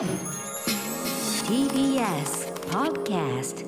[0.00, 0.08] TBS
[2.70, 3.66] Podcast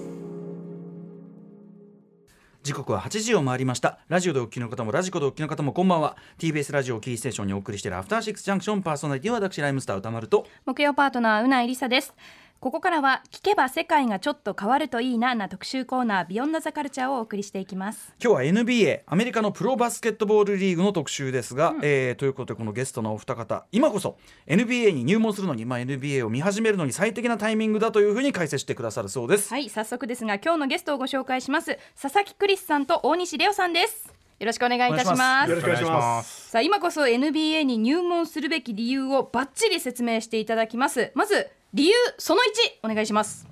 [2.63, 3.99] 時刻は8時を回りました。
[4.09, 6.17] ラジオでお聞きの方もラジコでお聞きの方もこんばんは。
[6.39, 10.47] TBS ラジオキーステーションにお送りしているアフターシックスジャンクションパーソナリティは私ライムスター歌丸と。
[10.65, 12.15] 木曜パートナーうないりさです
[12.63, 18.15] ここからは聞けば世界がちょっと変わるといいなな特集コーナービヨンドザカルチャーをお送りしていきます。
[18.23, 24.17] 今日は NBA アメリカのプロバスケットボールリーグの特集ですが、えーということでこのゲストのお二方今こそ
[24.47, 34.15] NBA に入門するのに、まあ、NBA を見始めるのに最適なタイミングだというふうに解説してくださるそうです、はい早速ですが今日のゲストをご紹介します佐々木クリスさんと大西レオさんです。
[34.39, 35.51] よろしくお願いいたします。
[35.51, 36.51] よろしくお願いします。
[36.51, 41.11] さあ今こそ NBA に入門するべき理由をバッチリ説明していただきます。
[41.17, 42.41] まず理由その
[42.83, 43.47] 1お願いします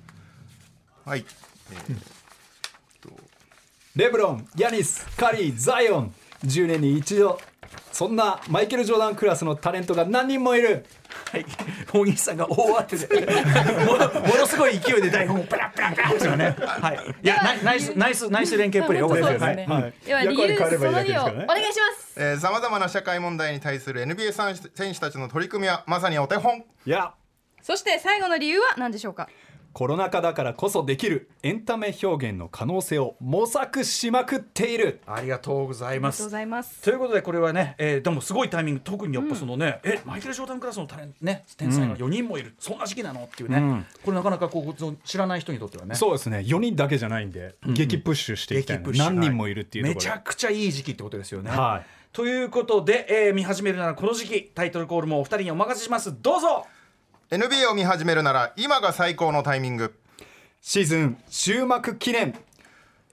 [1.05, 1.25] はい。
[3.95, 6.13] レブロン、ヤニス、カリー、ザイオン
[6.45, 7.39] 10年に一度
[7.91, 10.85] そんなマイケル・ジョーダンクラスのタレントが何人もいる
[11.31, 11.45] はい、
[11.93, 13.25] 大西さんが大当てで
[13.85, 26.65] もの ものすごい勢いで台本をペラペラペラっていうね、はい、いやナイスナイスナイス連携プレーよかったですね、はいでは理由その役割変えればいいだけ2をお願いしますえー、さまざまな社会問題に対する NBA 選手選手たちの取り組みはまさにお手本。
[26.85, 27.13] いや
[27.61, 29.29] そして最後の理由は何でしょうか？
[29.73, 34.99] コロナ禍だからこそできるエンタメ表現の可能性を模索しまくっている。
[35.07, 36.81] ありがとうございありがとういます。
[36.81, 38.81] ということでこれはね、えーでもすごいタイミング。
[38.83, 43.23] 特にやっぱそのね、えマイケル・ジョーダンクラスのタレントね天才が4人もいる、そんな時期なの？
[43.23, 43.85] っていうね、うん。
[44.03, 45.95] これなかなかこうその知らない人にとってはね。
[45.95, 46.39] そうですね。
[46.39, 48.81] 4人だけじゃないんで、激プッシュしていきたいな。
[48.83, 50.09] 激プッシュ何人もいるっていうとめころで。
[50.09, 51.49] ちゃくちゃいい時期ってことですよね。
[51.49, 51.85] はい。
[52.11, 54.51] ということで、えー見始めるならこの時期。
[54.53, 56.13] タイトルコールもお二人にお任せします。
[56.21, 56.65] どうぞ
[57.31, 59.95] NBA を見始めるなら今が最高のタイミング。
[60.59, 62.35] シーズン終幕記念。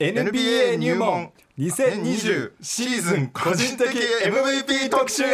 [0.00, 5.24] NBA 入門2020シーズン個人的 MVP 特集。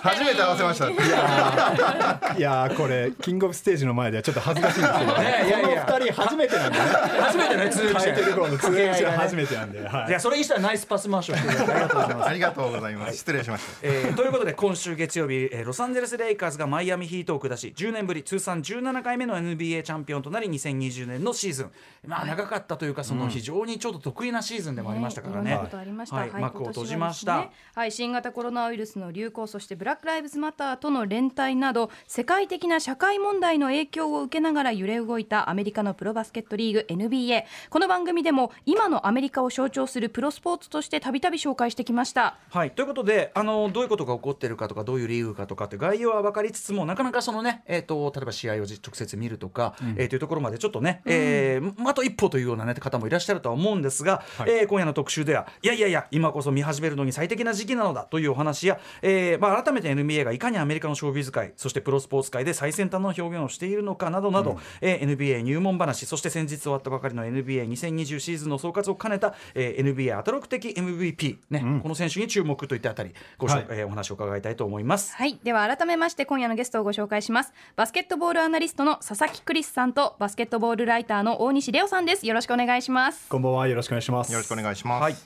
[0.00, 0.88] 初めて合わせました。
[0.88, 2.76] いやー。
[2.76, 5.22] これキングオブステージの前ではちょっと恥ずかしいんですけど、ね。
[5.22, 6.84] いやいやこの二人初めてなんでね。
[7.20, 10.08] 初めてね通訳タイトルコー通訳者初めめてなんで、はい。
[10.08, 12.28] いやそれにしたらナイスパス回しをしてくれてありがとうございます。
[12.28, 13.16] ありがとうございます。
[13.18, 13.72] 失礼しました。
[13.82, 21.70] えーということで今週月曜日、えーロサンゼルス・レイカーズがマイアミヒートを下し10年ぶり通算17回目の NBA チャンピオンとなり2020年のシーズン。
[22.06, 25.54] まあ長かったというかその非常にちょっと得意なシーズンでもありましたからね。
[25.54, 27.50] はいはい幕を閉じました。
[27.74, 37.44] はい、新型コロナウイルスの流行、そしてブラックライブズマターとの連帯など、世界的な社会問題の影響を受けながら揺れ動いたアメリカのプロバスケットリーグ NBA。
[37.70, 42.38] この番組でも今のアメリカを象徴するプロスポーツとしてたびたび紹介してきました。
[42.50, 75.14] はい、ということであのどういうことが起こっているかとかどういうリーグかとかって概要は分かりつつもなかなかそのね、えー、と例えば試合をじ直接見るとか、えーというところまでちょっとね、えーあと一歩というような、ね、方もいらっしゃるとは思うんですが、えー今夜の特集ではいやいやいや今こそ見始めるのに最適な時期なのだというお話や、えーまあ、改めて NBA がいかにアメリカのショービズ界そしてプロスポーツ界で最先端の表現をしているのかなどなど、えー NBA 入門話そして先日終わったばかりの NBA2020 シーズンの総括を兼ねた、えー NBA アトロク的 MVP、ねこの選手に注目といったあたりご紹はいえーお話を伺いたいと思います。
[75.14, 77.54] はい、では改めまして今夜のゲストをご紹介します。
[77.76, 82.26] バスケットボールアナリストの佐々木クリスさんとバスケットボールライターの大西レオさんです。
[82.26, 83.28] よろしくお願いします。
[83.28, 85.02] こんばんはよろしくお願いしますよろしくお願いします。
[85.02, 85.16] はい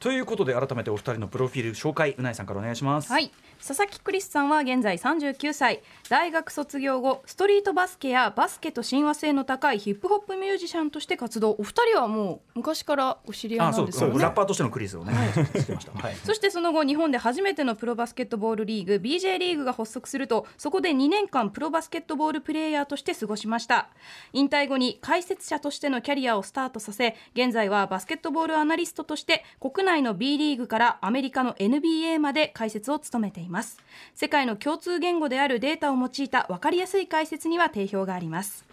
[0.00, 3.10] ということで改めてお二人のプロフィール紹介うないさんからお願いします。
[3.10, 3.32] はい。
[3.58, 5.82] 佐々木クリスさんは現在39歳。
[6.08, 11.56] 大学卒業後ストリートバスケやバスケと親和性の高いヒップホップミュージシャンとして活動。
[11.58, 14.14] お二人はもう昔からお知り合いなんですよね。
[14.14, 15.92] うラッパーとしてのクリスをね、知ってました。
[15.92, 16.14] はい。
[16.24, 23.88] そしてその後日本で初めてのプロバスケットボールリーグ BJ リーグが発足するとそこで2年間プロバスケットボールプレーヤーとして過ごしました。
[24.32, 33.78] 引退後に解説者としてのキャリアをスタートさせ現在はバスケットボールアナリストとして国内内の B リーグからアメリカの NBA まで解説を務めています。
[34.14, 38.66] 世界の共通言語であるデータを用いた分かりやすい解説には定評があります。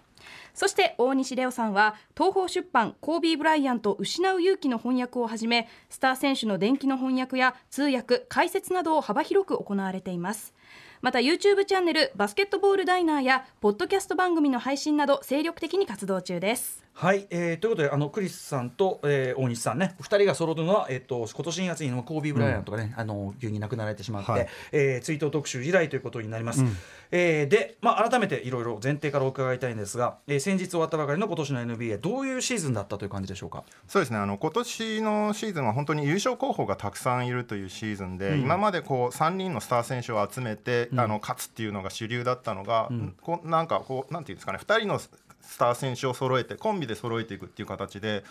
[0.53, 10.53] そして大西レオさんは東方出版コービー・ブライアント失う勇気の翻訳をはじめスター選手の伝記の翻訳や通訳解説などを幅広く行われています。
[11.01, 16.84] また YouTube チャンネルバスケットボールダイナーやポッドキャスト番組の配信など精力的に活動中です。
[16.97, 24.47] はい、えー、ということであのクリスさんと、えー、大西さんね2人が揃うのは、えっと今年2月にコービー・ブライアントがね、あの急に亡くなられてしまって、はい。
[24.71, 26.63] えー追悼特集以来ということになります、
[27.12, 33.65] えーで、まあ、改めていろいろ前提からお伺いたいんですが、えー先日終わったばかりの今年の NBA どういうシーズンだったという感じでしょうか？
[33.89, 34.18] そうですね。
[34.18, 42.89] あの今年のシーズンは本当に優勝候補がたくさんいるというシーズンで、今までこう3人のスター選手を集めて、あの勝つっていうのが主流だったのが、
[43.21, 45.01] こうなんかこうなんていうんですかね2人の
[45.45, 48.24] スター選手を揃えてコンビで揃えていくっていう形で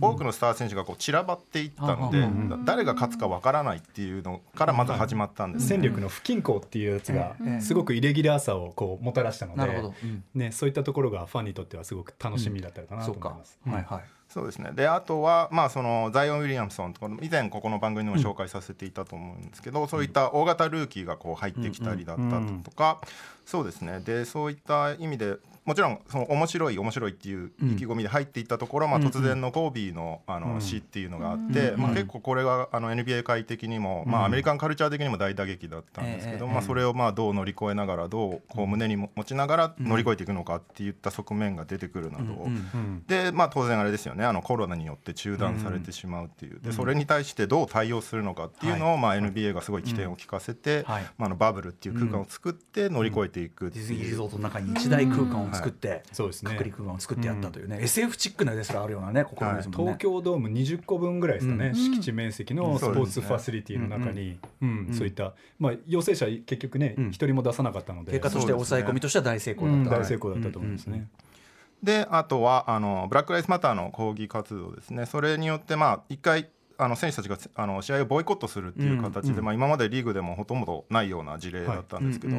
[0.00, 2.26] 多くのスター選手がこう散らばっていったので
[2.64, 5.68] 誰が勝つかわからないっていうのからまず始まったんですね。
[5.68, 7.60] 戦力の不均衡っていうやつがええ。
[7.60, 10.24] すごくイレギュラーさをこうもたらしたので、うん。
[10.34, 13.58] ね、そういったところがファンにとってはすごく楽しみだったかなとそうか思います。
[13.64, 14.04] はいはい。
[14.28, 14.70] そうですね。
[14.72, 22.98] であとは、まあ、そのザイオン・ウィリアムソンとか以前ここの番組でも紹介させていたと思うんですけど、そういった大型ルーキーがこう入ってきたりだったとか、
[23.44, 24.00] そうですね。
[24.00, 42.24] でそういった意味でもちろんその面白い面白いっていう意気込みで入っていったところ、まあ、突然のコービーのあの死っていうのがあって、まあ、結構これがあの NBA 界的にも、まあ、アメリカンカルチャー的にも大打撃だったんですけど、ええまあ、それをまあどう乗り越えながらどうこう胸に持ちながら乗り越えていくのかっていった側面が出てくるなど。
[42.24, 44.24] うんでまあ当然あれですよね。
[44.24, 51.02] あのコロナによって中断されてしまうっていう、でそれに対してどう対応するのかっていうのを、まあ、NBA がすごい起点を聞かせて、はい。
[51.18, 56.50] まあ、あのバブルっていう空間を作って乗り越えていくってディズニーいう、リゾートの中に一大空間を作って、そうですね。
[56.52, 61.74] 隔離空間を作ってやったというね、SF チックなですらあるようなね心ですもんね、東京ドーム20個分ぐらいですかね、うん。
[61.74, 64.88] 敷地面積のスポーツファシリティの中に、うん。
[64.92, 67.08] そういった、まあ、陽性者結局ねうん。
[67.10, 68.12] 一、人も出さなかったので。
[68.12, 71.08] 結果として抑え込みとしては大成功だった、大成功だったと思いますね。
[71.82, 75.04] であとはあのブラック・ライスマターの抗議活動ですね。
[75.04, 76.48] それによってまあ一回
[76.84, 82.32] あの選手たちがあの試合をボイコットするっていう形で、まあ、今までリーグでもほとんどないような事例だったんですけど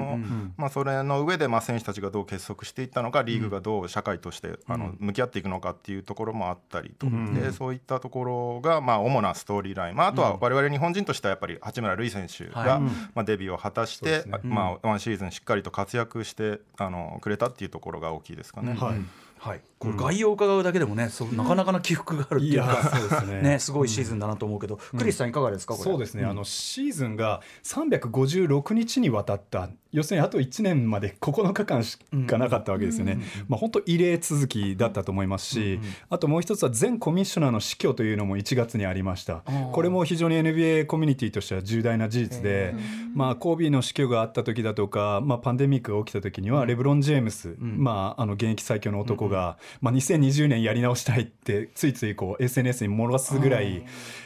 [0.57, 18.73] まあ、それの上でまあ選手たちがどう結束していったのかリーグがどう社会としてあの向き合っていくのかっていうところもあったりと、でそういったところがまあ主なストーリーライン、まあ、あとは我々日本人としてはやっぱり八村塁選手はが、いまあ、デビューを果たして、まあ、ワンシーズンしっかりと活躍してあのくれたっていうところが大きいですかね。
[18.73, 18.95] はい。
[19.43, 23.41] はい、これ概要を伺うだけでもね、そうなかなかな起伏があるっていうか、そうですね。
[23.41, 25.75] ね、すごいシーズンだなと思うけど、クリスさんいかがですか。
[25.75, 29.69] そうですね、あのシーズンが356日にわたった。
[29.91, 39.43] 要するにあと1年まで9日間しかなかったわけですよね、まあ、本当異例続きだったと思いますし、あともう一つは前コミッショナーの死去というのも1月にありました。
[39.71, 42.73] これも非常に NBA コミュニティとしては重大な事実で、
[43.13, 53.85] まあ、コービーの死去があった時だとか、まあ、パンデミックが起きた時にはレブロン・ジェームス、まあ、あの現役最強の男が、まあ、2020年やり直したいってついついこう SNS に漏らすぐらい、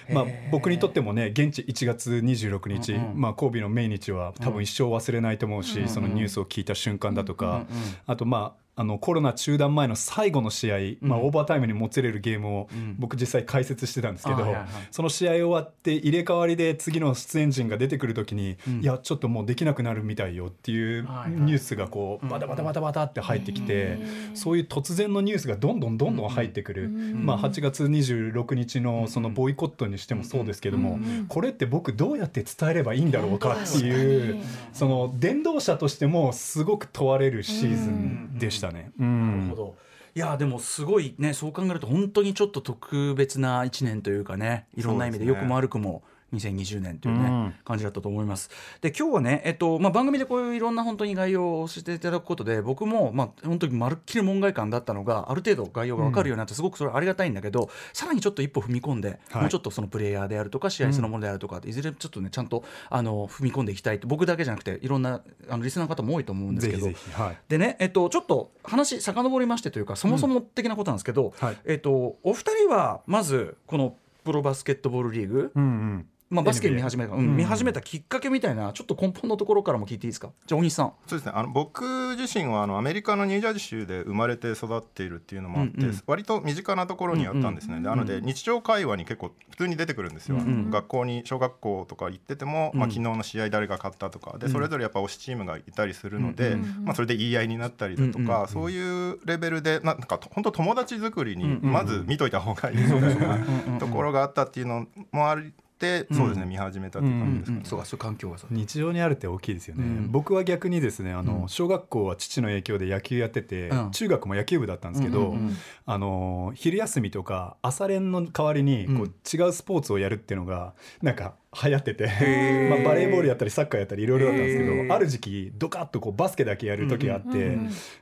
[0.10, 7.66] まあ、僕にとってもね現地1月26日、まあ、コービーの命日は多分一生忘れないと思うし、そのニュースを聞いた瞬間だとか、
[8.06, 12.70] あとまああのコロナ中断前の最後の試合、まあ、オーバータイムにもつれるゲームを
[13.00, 14.56] 僕実際解説してたんですけど、
[14.92, 23.98] その試合終わって入れ替わりで次の出演陣が出てくる時に、いやちょっともうできなくなるみたいよっていうニュースがこうバタバタバタバタって入ってきて、
[24.36, 34.42] そういう突然のニュースがどんどんどんどん入ってくる、まあ、8月26日のそのボイコットにしてもそうですけども、これって僕どうやって伝えればいいんだろうかっていう
[34.74, 38.92] その伝道者としてもすごく問われるシーズンでしたね。
[39.00, 39.76] うんなるほど。
[40.16, 46.02] いやでもすごいねそう考えると本当にちょっと特別な1年というかねいろんな意味でそうですね良くも悪くも
[46.34, 48.50] 2020年というね、うん感じだったと思います。
[48.82, 59.42] で今日はね、えっとまあ、番組でこういういろんな本当に概要を教えていただくことで僕も、まあ、本当にまるっきり門外観だったのがある程度概要が分かるようになってすごくそれはありがたいんだけど、さらにちょっと一歩踏み込んで、はい。
[59.44, 64.08] もうちょっとそのプレイヤーであるとか試合そのものであるとか、いずれちょっとねちゃんとあの踏み込んでいきたいと。
[64.08, 66.88] 僕だけじゃなくていろんなあのリスナーの方も多いと思うんですぜけど。
[66.88, 67.38] ひぜひはい。
[67.48, 71.58] でね、えっと、ちょっと話遡りましてというかそもそも的なことなんですけど、はい。
[71.66, 77.38] えっと、お二人はまずこのプロバスケットボールリーグ、うんうんまあ、バスケ見始めた、うん。
[77.38, 80.32] 見始めたきっかけみたいなちょっと根本のところからも聞いていいですか？
[80.46, 80.94] じゃあ大西さん。
[81.08, 81.32] そうですね。
[81.34, 86.02] あの僕自身はあのアメリカのニュージャージー州で生まれて育っているっていうのもあって、うんうん。
[86.06, 90.38] 割と身近なところにあったんですね、でなので日常会話に結構普通に出てくるんですよ、
[90.70, 105.67] 学校に小学校とか行ってても、まあ、昨日の試合誰が勝ったとかでそれぞれやっぱ推しチームがいたりするので、まあ、それで言い合いになったりだとか、そういうレベルでなんか本当友達作りにまず見といた方がいいみたいなところがあったっていうのもあって、
[106.12, 107.64] そうですね見始めたっていう感じですかね。
[107.66, 110.12] そうかそう環境がさ日常にあるって大きいですよね、うん。
[110.12, 113.92] 僕は逆にですねあの、小学校は父の影響で野球やってて、うん。
[113.92, 115.58] 中学も野球部だったんですけど、うんうんうん。
[115.86, 122.06] あの昼休みとか朝練の代わりにこう、違うスポーツをやるっていうのがなんか流行ってて、
[122.70, 127.58] まあ、バレーボールやったりサッカーやったりいろいろだったんですけどある時期ドカッとこうバスケだけやる時があって、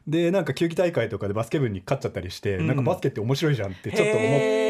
[0.08, 4.66] でなんか球技大会とかでバスケ部に勝っちゃったりして、なんかバスケって面白いじゃんってちょっと思って。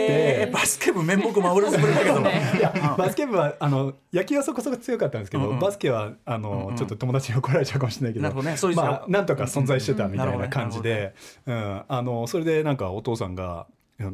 [0.51, 2.19] バスケ部面目守るつもりだけど。
[2.19, 2.23] い
[2.61, 5.59] や バスケ部はあの野球はそこそこ強かったんですけど、うんうん。
[5.59, 8.31] バスケはあの、ちょっと友達に怒られちゃうかもしれないけど
[8.75, 11.13] まあ、なんとか存在してたみたいなうんうん感じで、
[11.45, 11.81] うん。
[11.87, 13.67] あのそれでなんかお父さんが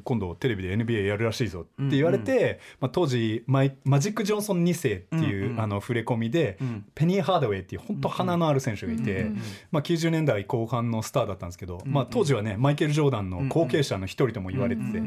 [0.03, 6.85] 今度テレビで NBA やるらしいぞって言われて、まあ、当時マイマジック・ジョンソン2世っていう、うんうんあの触れ込みで、ん。
[6.95, 9.31] ペニー・ハードウェイっていう本当鼻のある選手がいて、
[9.71, 15.01] まあ、90年代後半のスターだったんですけど、まあ、当時はねマイケル・ジョーダンの後継者の一人とも言われてて、う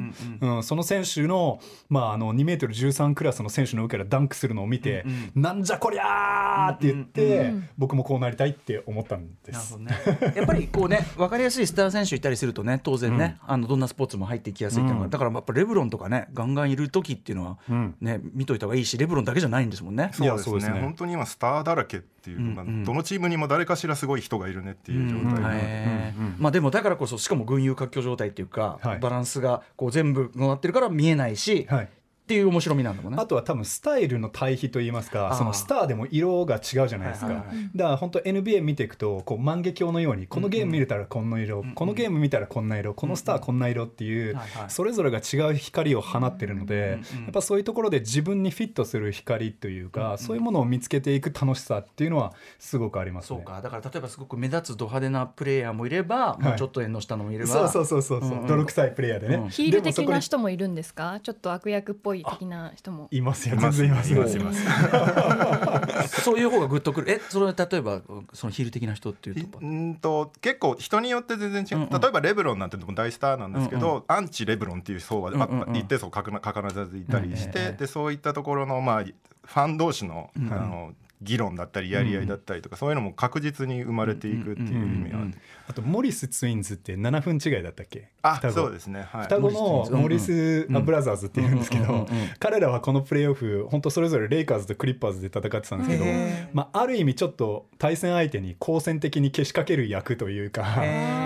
[0.59, 5.05] んその選手の,、まあ、あの2メートル13クラスの選手の上からダンクするのを見て、
[5.35, 9.79] なんじゃこりゃーって言って、僕もこうなりたいって思ったんです。
[9.79, 9.93] ね。
[10.35, 17.95] やっぱりこうね、分かりやすいスター選手いたりするとね、当然ね、あのどんなスポーツも入っていきやすいっていうのが、だからやっぱレブロンとかね、ガンガンいる時っていうのはん。
[18.01, 20.11] ね、見といた方がいいし、レブロンだけじゃないんですもんね。
[20.13, 20.75] そうですそうですね。
[20.75, 28.99] ね本当に今スターだらけっていう、まあどのチームにも誰かしらすごい人がいるねっていう状態で、まあでもだからこそしかも群雄割拠状態っていうか、はい。
[28.99, 31.89] バランスがこう全部なってるから見えないし、はい
[32.25, 33.19] っていう面白みなんだもんね。
[33.21, 44.71] あとは多分スタイルの対比といいますかそのスターでも色が違うじゃないですか、はいはいだから本当 NBA 見ていくとこう万華鏡のようにこのゲーム見れたらこんな色、このゲーム見たらこんな色このスターこんな色っていう、はいはい。
[44.71, 53.39] それぞれが違う光を放ってるので、やっぱそういうところで自分にフィットする光というか、そういうものを見つけていく楽しさっていうのはすごくありますね。
[53.39, 53.61] そうか。
[53.61, 57.47] だから例えばすごく目立つド派手なプレイヤーもいれば、まあ、ちょっと縁の下のもいれば。
[57.47, 58.41] そうそうそうそうそう、うん。
[58.43, 61.19] うん泥臭いプレイヤーでね、うんヒール的な人もいるんですか？
[61.23, 63.09] ちょっと悪役っぽい的な人も。
[63.11, 63.57] いますよ。
[63.57, 64.13] 全然います。
[64.13, 66.21] いますいます。
[66.23, 67.11] そういう方がグッとくる。
[67.11, 68.03] えそれは例えば
[68.33, 72.01] そのヒール的な人っていうとうんと結構人によって全然違う、うんうん。
[72.01, 75.69] 例えばレブロンなんてのも大スターなんですけど、うんうアンチレブロンっていう層は、まあうんうん。
[75.69, 85.35] うん一定層かくな必ずいたりして、うんええでそういったところの、まあ、ファン同士の,、んあの議論だったりやり合いだったりとか、そういうのも確実に生まれていくっていう意味はある、
[85.67, 88.11] あとモリスツインズって7分違いだったっけ？
[88.23, 88.55] あ双子。
[88.55, 89.07] そうですね。
[89.11, 89.23] はい。
[89.23, 92.07] 双子のモリス・ブラザーズっていうんですけど
[92.39, 96.05] 彼らはこのプレーオフ本当それぞれレイカーズとクリッパーズで戦ってたんですけど、
[96.53, 100.65] まあ、ある意味ちょっと対戦相手に好戦的にけしかける役というか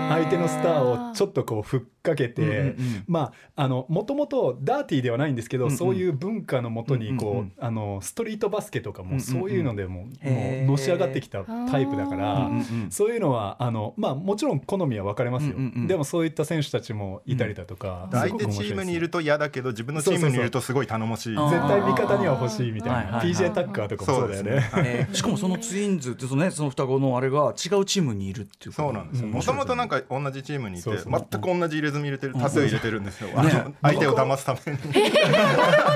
[0.09, 3.03] 相手のスターをちょっとこうふっかけて、うんうんうん。
[3.07, 3.19] ま
[3.55, 5.77] ああのもともとダーティーではないんですけど、うんうん。
[5.77, 7.53] そういう文化のもとにこう、うんうんうん。
[7.59, 12.33] あのストリートバスケとかもそういうのでも,、もうのし上がってきたタイプだから。
[12.33, 12.91] うんうんうん。
[12.91, 15.87] そういうのはあの、まあ、もちろん好みは分かれますよ、うんうんうん。
[15.87, 21.35] でもそういった選手たちもいたりだとか、す相ごく面白いです手チームにいると嫌だけど自分のチームにいるとすごい頼もしい。
[21.35, 24.69] そうそうそう絶対味方には欲しいみたいな、はいはいはい PJ タッカーとかもそうだよね。
[24.77, 28.83] えーしかもそのツインズってその,、ね、その双子のあれが違うチームにいるっていうこと。
[28.83, 29.27] そうなんですよ。
[29.27, 29.33] うん。
[29.33, 31.27] もともとなんか同じチームにいてそうそう。
[31.31, 34.79] 全く同じ入れ墨入れてる多数入れてるんですよ、あの相手を騙すために。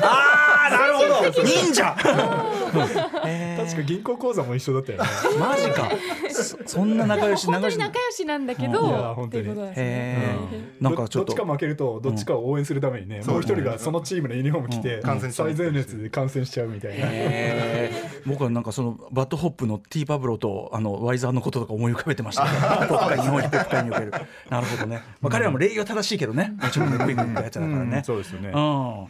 [0.01, 1.43] あ あなるほど。
[1.43, 5.09] 忍者 確か銀行口座も一緒だったよね。
[5.39, 5.89] マジか。
[6.29, 7.79] そそんな仲良し本当にし。
[7.79, 9.55] 仲良しなんだけいやど本当に。
[10.79, 11.99] なんかちょっとどっちか負けると。
[12.01, 15.01] どっちかを応援するためにね、もう一人がそのチームのユニフォーム着て、
[15.31, 17.07] 最前列で観戦しちゃうみたいな、
[18.25, 22.49] 僕はなんかその BAD HOP の T-Pablow とあの YZERR のこととか思い浮かべてました、ね、
[22.87, 24.11] ポップ界日本ヒップホップ界における
[24.49, 26.53] なるほどね、まあ、彼らも礼儀は正しいけどね。
[26.61, 28.03] もちろんねクイックのやつだからね、うん。
[28.03, 28.49] そうですよね。
[28.49, 28.53] うん、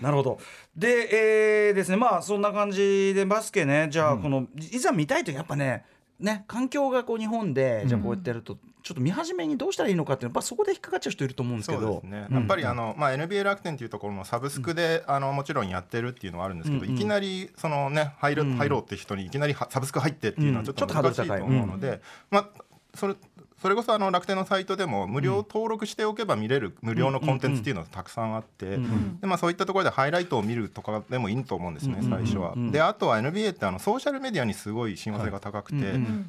[0.02, 0.40] なるほど
[0.76, 5.86] で、えーですねまあそんな感じでバスケねじゃあこの、いざ見たいとやっぱね
[6.20, 11.82] ね環境がこう日本でじゃあこうやってやると、ちょっと見始めにどうしたらいいのかっていうのはやっぱそこで引っかかっちゃう人いると思うんですけど。
[11.82, 18.58] そうですね、やっぱりあの、まあ、NBA 楽天というところもサブスクで、あのもちろんやってるっていうのはあるんですけど、うんうんいきなりその、ね、入るうん。
[18.58, 22.64] 入ろうって人にいきなりはサブスク入ってっていうのはちょっと難しいと思うので、まあ、
[22.94, 23.16] それ
[23.64, 28.78] それこそあの楽天のサイトでも無料登録しておけば見れる無料のコンテンツっていうのがたくさんあって、
[29.22, 32.56] でまあ、そういったところでハイライトを見るとかでもいいと思うんですね、うん最初は。
[32.58, 32.72] うん。
[32.74, 35.78] であとは NBA ってあのソーシャルメディアにすごい親和性が高くて、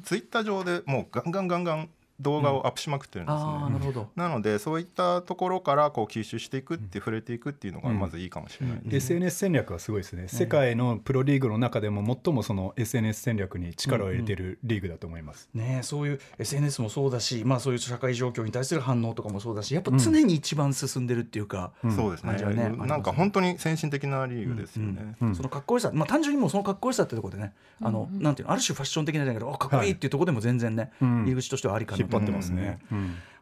[0.05, 1.89] ツイッター上でもうガンガンガンガン
[2.19, 3.43] 動画をアップしまくってるんですね。
[3.43, 4.09] ああなるほど。
[4.15, 8.79] なのでそういったところからこう吸収していくって触れていくっていうのがまずいいかもしれない。
[8.83, 9.05] です。
[9.05, 15.49] SNS 戦略はすごいですね、世界のプロリーグの中でも最もその SNS 戦略に力を入れてるリーグだと思います。
[15.53, 22.33] ね、そういう SNS もそうだし、まあ、そういう社会状況に対する反応とかもそうだしやっぱ常に一番進んでるっていうか、そうですね。
[22.53, 25.15] ねなんか本当に先進的なリーグですよね。
[25.33, 31.25] そのかっこよさ、まあ、単純にもうそのかっこよさってところでね、あのなんていうのある種ファッション的なんだけどあかっこいいっていうところでも全然ね、ん。
[31.25, 32.79] 入り口としてはありかな引っ張ってますね。
[32.91, 32.97] で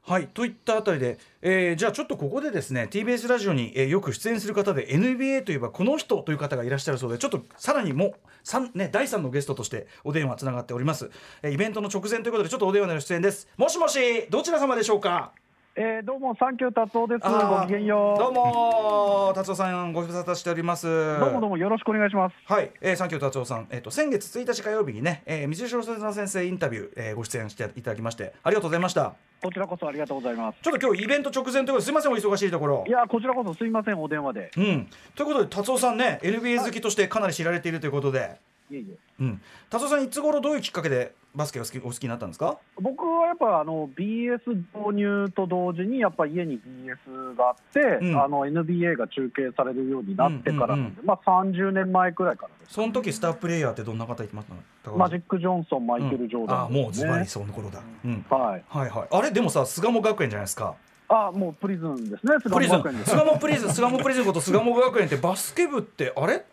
[0.05, 11.09] はいといったあたりで、えーじゃあちょっとここでですね TBS ラジオに、えーよく出演する方で NBA といえばこの人という方がいらっしゃるそうでちょっとさらにもう三ね、第3のゲストとしてお電話つながっております、
[11.41, 13.47] えーイベントの直前ということでちょっとお電話での出演です。
[13.55, 15.31] もしもしどちら様でしょうか？
[15.75, 17.21] えー、どうも、サンキュー達夫です。
[17.27, 18.19] ごきげんよう。
[18.19, 22.35] どうも達夫さんご無沙汰しておりますどうもどうもよろしくお願いします。
[22.45, 30.59] はい、えー、サンキュー達夫さん、えっ、と先月1日火曜日にね、えー、水城小説先生インタビュー、えー、ご出演していただきましてありがとうございましたこちらこそありがとうございます。
[30.61, 34.51] ちょっと今日イベント直前ということですいませんお忙しいところいや、こちらこそすいません、お電話で。
[34.55, 38.37] うんということで達夫さんね NBA 好きとしてかなり知られているということで
[38.69, 42.57] いえいえうん、達夫さんいつ頃どういうきっかけでバスケを好きお好きになったんですか？
[42.79, 48.21] 僕はやっぱあの BS 導入と同時に、やっぱ家に BS があって、うん。
[48.23, 52.73] あの NBA が中継されるようになってからなんで、うんまあ、30年前くらいからです。
[52.75, 54.55] その時スタープレイヤーってどんな方いてますか。
[54.95, 58.25] マジック・ジョンソン、マイケル・ジョーダン、あもうズバリその頃だ、うん。
[58.29, 59.07] はい、はいはい。
[59.11, 60.75] あれでもさ巣鴨学園じゃないですか。
[61.09, 63.11] あもうプリズンですね、巣プリズン学園です。
[63.11, 66.45] 巣鴨プリズン巣鴨プリズンこと巣鴨学園ってバスケ部ってあれ？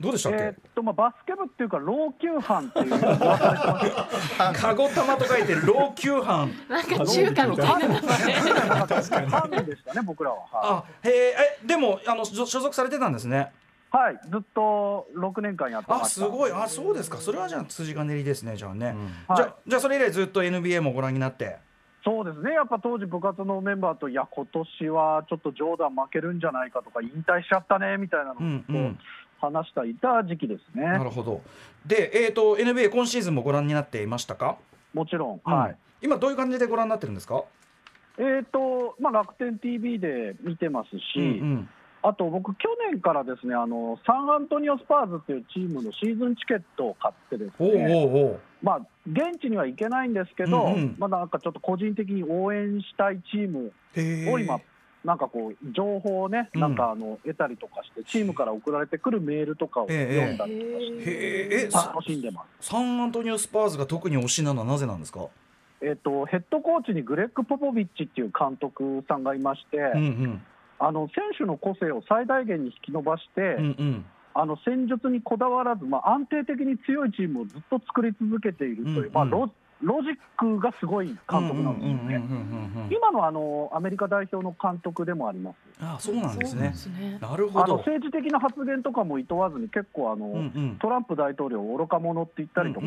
[0.00, 2.88] どうでしたっけ、えーっとまあ、バスケ部っていうか、老朽班っていう。
[2.88, 4.52] のを言わされてました。
[4.52, 9.26] かごたまと書いて老朽班なんか中華みたいな名前。
[9.26, 10.36] 班でしたね、僕らは。
[10.36, 13.52] はあへええでもあの所所属されてたんですね。
[13.92, 16.06] い、はい、ずっと6年間やってました。
[16.06, 16.52] あすごい。
[16.52, 17.18] あそうですか。
[17.18, 18.96] それはじゃあ筋金入りですねじゃあね、
[19.28, 21.58] はいじゃあじゃあそれ以来ずっと NBA もご覧になって。
[22.04, 28.98] そうですね、やっぱ当時、部活のメンバーと、いや、今年はちょっとジョーダン負けるんじゃないかとか、引退しちゃったねみたいなのをうんうん
[29.44, 31.42] 話していた時期ですね、なるほど。
[31.86, 34.56] でえっ、と NBA 今シーズンもご覧になっていましたか、
[34.92, 35.52] もちろん、うん。
[35.52, 35.76] はい。
[36.02, 37.44] 今どういう感じでご覧になってるんですか、
[38.18, 41.68] えーとまあ、楽天 TV で見てますし、うんうん。
[42.02, 50.96] あと僕、去年からですねあの、サンアントニオスパーズっていうチームのシーズンチケットを買ってですね、まあ、現地には行けないんですけど、うんうん。
[50.98, 54.60] まだなんかちょっと個人的に応援したいチームへを今、
[55.04, 56.60] なんかこう、情報をね、うん。
[56.60, 60.58] なんかあの得たりとかして、チームから送られてくるメールとかをええ読んだり
[61.70, 62.68] とかして、楽しんでます。
[62.70, 65.26] サンアントニオスパーズが特に推しなのはなぜなんですか、
[65.82, 70.42] えっと、ヘッドコーチにグレッグ・ポポビッチっていう監督さんがいまして、うんうん。
[70.78, 74.04] あの選手の個性を最大限に引き伸ばして、うんうん。
[74.32, 79.12] あの戦術にこだわらず、まあ、安定的に強いチームをずっと作り続けているという、うんうん。
[79.12, 79.50] まあ、ロ
[79.82, 82.22] ロジックがすごい監督なんですよね。
[82.90, 85.56] 今のあのアメリカ代表の監督でもあります。
[85.80, 86.72] あそうなんですね。
[87.20, 87.64] なるほど。
[87.64, 90.78] あの政治的な発言とかも厭わずに、結構あの、うんうん。
[90.80, 92.86] トランプ大統領を愚か者って言ったりとか、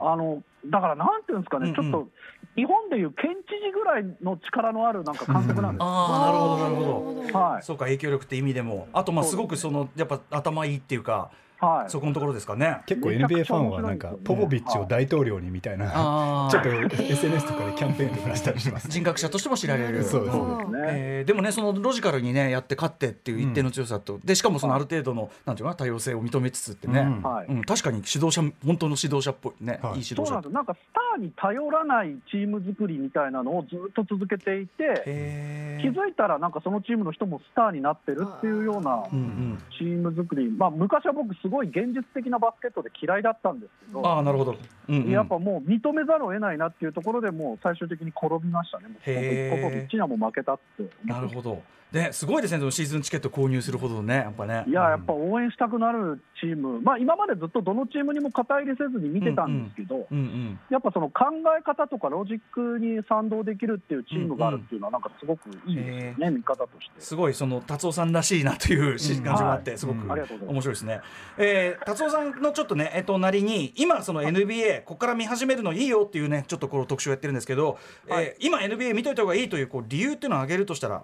[0.00, 1.92] あのだからなんていうんですかね、うんうん。
[1.92, 2.08] ちょっと
[2.56, 5.86] 日本でいう県知事ぐらいの力のあるなんか監督なんですよ。
[5.86, 7.38] ああなるほどなるほど。
[7.38, 7.62] はい。
[7.62, 8.88] そうか影響力って意味でも。
[8.92, 11.30] あとまあすごくそのやっぱ頭いいっていうか
[11.60, 12.78] はい、そこのところですかね。
[12.86, 18.88] 結構 NBA ファンはなんかポポビッチを大統領にみたいなあちょっと SNS とかでキャンペーンとかしたりします。
[18.88, 20.42] 人格者としても知られるそうですね。
[20.88, 27.22] えーでもねそのロジカルにねやって勝ってっていう一定の強さと、でしかもそのある程度のなんていうのかな多様性を認めつつってね、うん。
[27.22, 27.46] はい。
[27.46, 29.98] うん確かに指導者本当の指導者っぽいね、はい。
[29.98, 30.24] い、い指導者。
[30.26, 39.62] そうなんですなんかスターに頼らないチーム作りみたいなのをずっと続けていて、気づいたらなんかそのチームの人もスターになってるっていうようなうんうん。
[39.78, 44.56] チーム作り、まあ、昔は僕、すごい現実的なバスケットで嫌いだったんですけど、ああなるほど、
[44.88, 45.10] うんうん。
[45.10, 50.84] やっぱもう認めざるを得ないなっていうところでもう最終的に転びましたね、へーポポビッチにはもう負けたって。
[51.04, 51.62] なるほど。
[51.92, 54.64] ですごいですねでもシーズンチケット購入するほどねやっぱね。
[54.68, 60.58] いや、やっぱ応援したくなるチーム、まあ、今までずっとどのチームにも肩入れせずに見てたんですけど、うんうん。
[60.70, 61.24] やっぱその考
[61.58, 67.00] え方とかロジックに賛同できるっていうチームがあるっていうのは、なんかすごくいいですよね、見方として。
[67.00, 69.78] すごいその達夫さんらしいなという感じもあって、はい。
[69.78, 71.00] すごく面白いですね。
[71.42, 78.24] えー、達夫さんのちょっとね、えっと、なりに今その NBA ここから見始めるのいいよっていうねちょっとこの特集をやってるんですけど、はい。
[78.24, 81.02] えー今 NBA 見といた方がいいというこう理由っていうのを挙げるとしたら、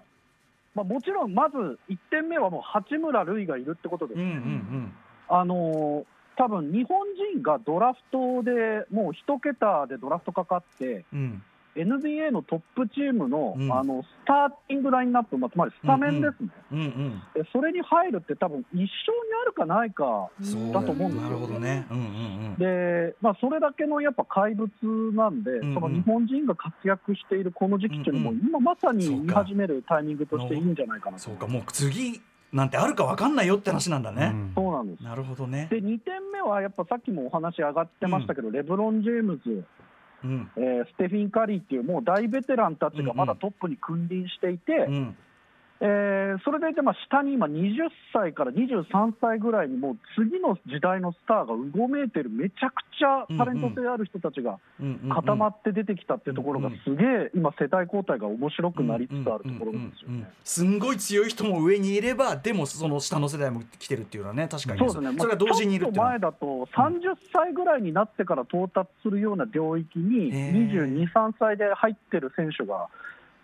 [0.74, 1.56] まあ、もちろん、まず
[1.88, 4.18] 1点目はもう八村塁がいるってことです。
[4.18, 4.92] うんうん
[5.28, 6.04] あのー
[6.38, 6.98] 多分日本
[7.34, 11.42] 人がドラフトでもう一桁でドラフトかかって、うんうん
[11.76, 13.72] NBA のトップチームの,、うん。
[13.72, 18.88] あのスターティングラインナップ、まあ、つまりスタメンですね、うんうんでそれに入るって、多分一生に
[19.42, 20.30] あるかないか
[20.72, 21.28] だと思うんですよ。
[21.28, 21.86] なるほどね。
[21.90, 22.08] うんうんう
[22.50, 22.56] ん。
[22.58, 24.70] でまあ、それだけのやっぱ怪物
[25.14, 25.74] なんで、んうん。
[25.74, 31.22] その日本人が活躍しているこの時期っていうのも、うん今まさに見始めるタイミングとしていいんじゃないかなと。
[31.22, 31.46] そうか。
[31.46, 32.20] もう次
[32.52, 34.32] なんてあるかわかんないよって話なんだね。
[34.54, 35.02] そうなんです。
[35.02, 35.68] なるほどね。
[35.70, 39.64] で2点目はやっぱさっきもお話上がってましたけど、レブロン・ジェームズ、
[40.24, 40.50] うん。
[40.56, 45.16] えーステフィン・カリーっていうもう大ベテランたちがまだトップに君臨していて、うん
[45.80, 54.58] えーそれでいてまあ下に今20歳から23歳ぐらいにもう次の時代のスターがうごめいてるめちゃくちゃタレント性ある人たちが
[55.14, 60.30] 固まって出てきたっていうところがすげえ今世代交代が面白くなりつつあるところなんですよね。
[60.44, 72.88] すんごい強い人も上にいればでもその下の世代も来てるっていうのはね確かにそうですね、まあそれが同時にいるっていうのはちょっと前だと30歳ぐらいになってから到達するような領域に22、3歳で入ってる選手が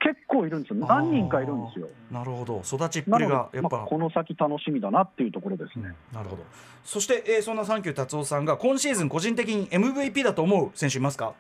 [0.03, 1.89] 結構いるんですよ、何人かいるんですよ。
[2.11, 2.61] なるほど。
[2.65, 5.95] 育ちっぷりがやっぱ、まあ、この先楽しみだなっていうところですね。
[6.13, 6.43] なるほど。
[6.85, 11.35] そして、えーそんなサンキュー達夫さんが今シーズン個人的に MVP だと思う選手いますか？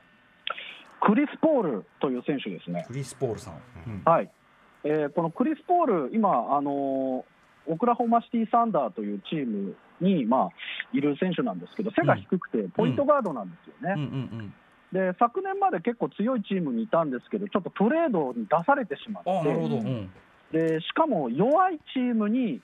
[1.00, 2.84] クリス・ポールという選手ですね。
[2.86, 3.54] クリス・ポールさん、
[3.86, 4.02] うん。
[4.04, 4.30] はい。
[4.84, 7.32] えーこのクリス・ポール、今、あのー
[7.68, 10.48] オクラホマシティ・サンダーというチームに、まあ
[10.92, 14.54] いる選手なんですけど、背が低くて、ポイントガードなんですようんうね、ん
[14.92, 19.50] で昨年まで結構強いチームにいたんですけど、ちょっとトレードに出されてしまって、ど。
[19.50, 20.10] うん
[20.52, 22.60] でしかも弱いチームに、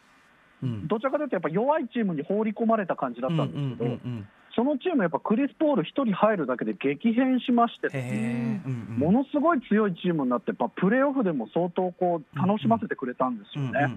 [0.62, 0.86] うん。
[0.88, 7.86] どちらかというと、やっぱ弱いチームに放り込まれた感じだったんですけど、うんうんうんうんそのチーム、やっぱクリス・ポール1人入るだけで激変しまして。
[7.86, 13.96] うんうんものすごい強いチームになって、やっぱプレーオフでも相当こう楽しませてくれたんですよね。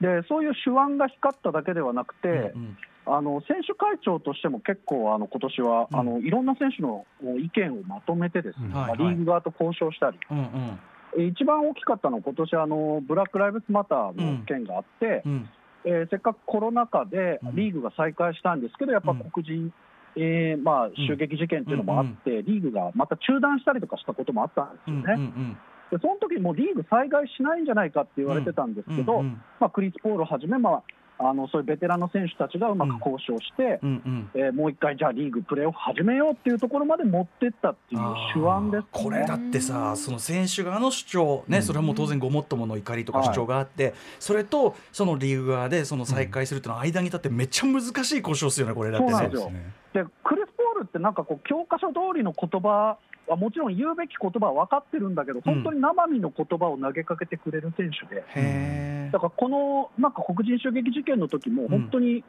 [0.00, 5.98] でそういう手腕が光っただけではなくて、うんうんあの選手会長としても結構、あの今年は、うん。
[5.98, 7.04] あのいろんな選手の
[7.38, 8.72] 意見をまとめて、ですね、うん。
[8.72, 9.14] まあはいはい。
[9.14, 10.78] リーグ側と交渉したり、うんうん。
[11.18, 15.48] え一番大きかったのは、今年あのブラック・ライブズ・マターの件があって、うん。
[15.84, 17.56] えーせっかくコロナ禍でうん。
[17.56, 19.72] リーグが再開したんですけど、やっぱ黒人、
[20.16, 25.14] えーまあ、襲撃事件っていうのもあって、リーグがまた中断したりとかしたこともあったんですうんよね。
[25.14, 25.56] うん。
[25.90, 29.42] でその時もうリーグ再開しないんじゃないかって言われてたんですけど、うんうん。
[29.60, 30.82] まあ、クリス・ポールはじめ、まあ、
[31.26, 34.30] あのそういうベテランの選手たちがうまく交渉して、うんうん。
[34.34, 38.00] えーもう一回、じゃあリーグプレーオフ始めようっていうところまで持ってったっていう
[38.34, 49.06] 手腕です、ね、これだってさその選手側の主張ね、それはもう当然ごもっともの怒りとか主張があって、それとそのリーグ側でその再開するっていうのは間に立ってめっちゃ難しい交渉ですよねこれだって。
[49.06, 49.50] ねそうなんですよ。
[49.94, 62.22] でクリス・ポールってなんかこう教科書通りの言葉はもちろん言うべき言葉は分かってるんだけど、本当に生身の言葉を投げかけてくれる選手で、へだからこのなんか黒人襲撃事件の時も、本当に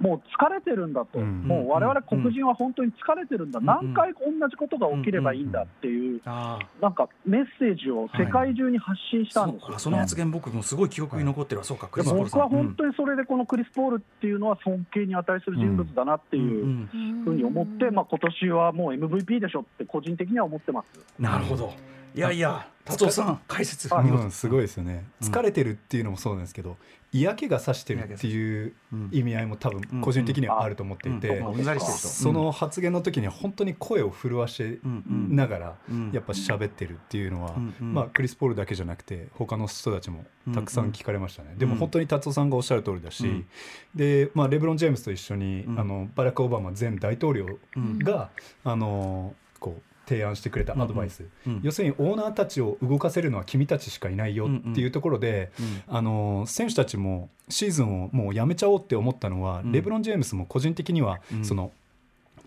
[0.00, 1.42] もう疲れてるんだと、うん。
[1.42, 3.66] もう我々黒人は本当に疲れてるんだ、うん。
[3.66, 11.64] 何回同じことが起きればいいんだっていう、あなんかメッセージを世界中に発信したんですよ、そあその発言僕もすごい記憶に残ってるわ。
[11.64, 11.88] そうか。
[11.88, 12.40] クリス・ポールさん。
[12.40, 17.22] 僕は本当にそれでこのクリス・ポールっていうのは尊敬に値する人物だなっていううん。
[17.24, 21.00] ふうに思って、まあ今年はもう MVP でしょって個人的には思ってます。
[21.18, 21.72] なるほど。
[22.14, 26.76] いやいや達夫さん解説うん、すごいですよね、うん疲れてるっていうのもそうなんですけど
[27.10, 31.42] 嫌気がさしてるっていううん意味合いも多分個人的にはあると思っていて、
[31.88, 36.10] その発言の時には本当に声を震わしながらうん。
[36.12, 41.58] やっぱ喋ってるっていうのは、まあ、クリス・ポールだけじゃなくて他の人たちもたくさん聞かれましたね、ん。
[41.58, 43.46] でも本当に達夫さんがおっしゃる通りだし、うん。
[43.94, 45.80] でまあ、レブロン・ジェームスと一緒に、うん。
[45.80, 47.98] あのバラク・オバマ前大統領うん。
[47.98, 48.30] が、
[48.64, 51.60] あのこう提案してくれたアドバイス、うん。
[51.62, 55.50] 要するにオーナーたちを動かせるのは君たちしかいないよっていうところで、
[55.86, 59.72] あの選手たちもシーズンをもうやめちゃおうって思ったのは、うん。
[59.72, 61.44] レブロン・ジェームスも個人的には、うん。
[61.44, 61.72] その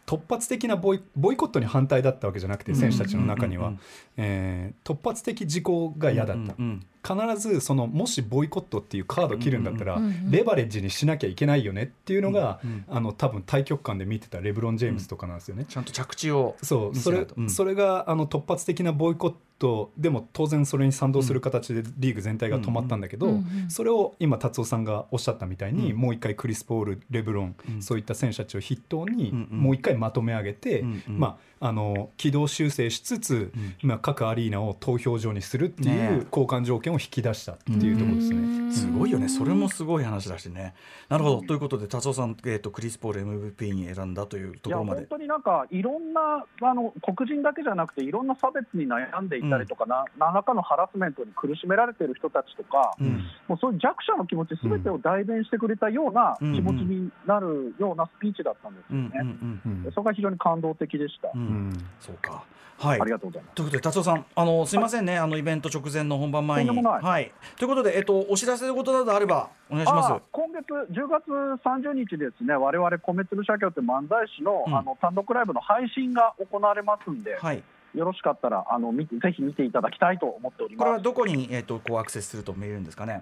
[0.05, 3.73] 突発的なボイボイコットに反対だったわけじゃなくて選手たちの中には、
[4.17, 15.65] 突発的事項が嫌だった、うんうん必ずそのもしボイコットっていうカード切るんだったら、レバレッジにしなきゃいけないよねっていうのが、うんあの多分対局観で見てたレブロン・ジェームスとかなんですよね。
[15.67, 25.97] ちゃんと着地をそうそれそれがあの突発的なボイコットでも当然それに賛同する形でリーグ全体が止まったんだけど、それを今達夫さんがおっしゃったみたいに、うん。
[25.97, 27.81] もう一回クリス・ポールレブロン、うん。
[27.81, 38.71] そういった選手たちを筆頭に、もう一回まとめ上げて、まあ、あの軌道修正しつつ、まあ、各アリーナを投票所にするっていう交換条件を引き出したっていうところですね。
[38.71, 40.73] すごいよね、それもすごい話だしね。
[41.07, 45.01] なるほど、ということで、達夫さん、えー、とクリス・ポール MVP に選んだというといやころまで。
[45.01, 53.23] 本当になんかいろんなあの黒人だけじゃなくていろんな差別に悩んでいたりとか、な何らかのハラスメントに苦しめられている人たちとか、うん。
[53.47, 59.03] もうそういう弱者の気持ちすべてを代弁してくれたような気持ちになるようなスピーチだったんですうん。
[59.03, 59.19] よね。
[59.21, 59.83] うん。
[59.85, 59.91] うん。
[59.93, 61.29] そこが非常に感動的でした。
[61.35, 61.50] うんううんん
[61.99, 62.43] そうか。
[62.77, 63.11] はいあり。
[63.11, 63.55] がとうございます。
[63.55, 66.69] ということで、達夫さん、あの、すみませんね、あのイベント直前の本番前に。
[66.83, 67.31] はい。
[67.57, 70.13] ということで、えっ、と、お知らせのことなどあれば、お願いします。
[70.13, 71.27] あ今月10月
[71.63, 77.63] 30日ですね、我々米粒社協という漫才師の,、うんあの単独ライブの配信が行われますんで、はい。
[77.93, 80.99] よろしかったらあのぜひ見ていただきたいと思っておりこれます。
[80.99, 83.21] はどこに、えっ、と、こうアクセスすると見れるんですかね？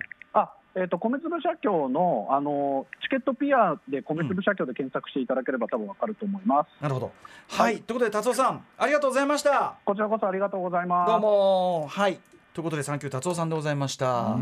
[0.75, 6.81] あえー、と米粒社協のあのチケットピアで米粒社協で検索していただければ多分わかると思います。
[6.81, 7.11] なるほど。
[7.49, 7.81] はい。
[7.81, 9.75] ということで、達夫さん、ありがとうございました。
[9.85, 11.11] こちらこそありがとうございます。
[11.11, 11.87] どうも。
[11.87, 12.19] はい。
[12.53, 14.35] ということで、サンキュー達夫さんでございました。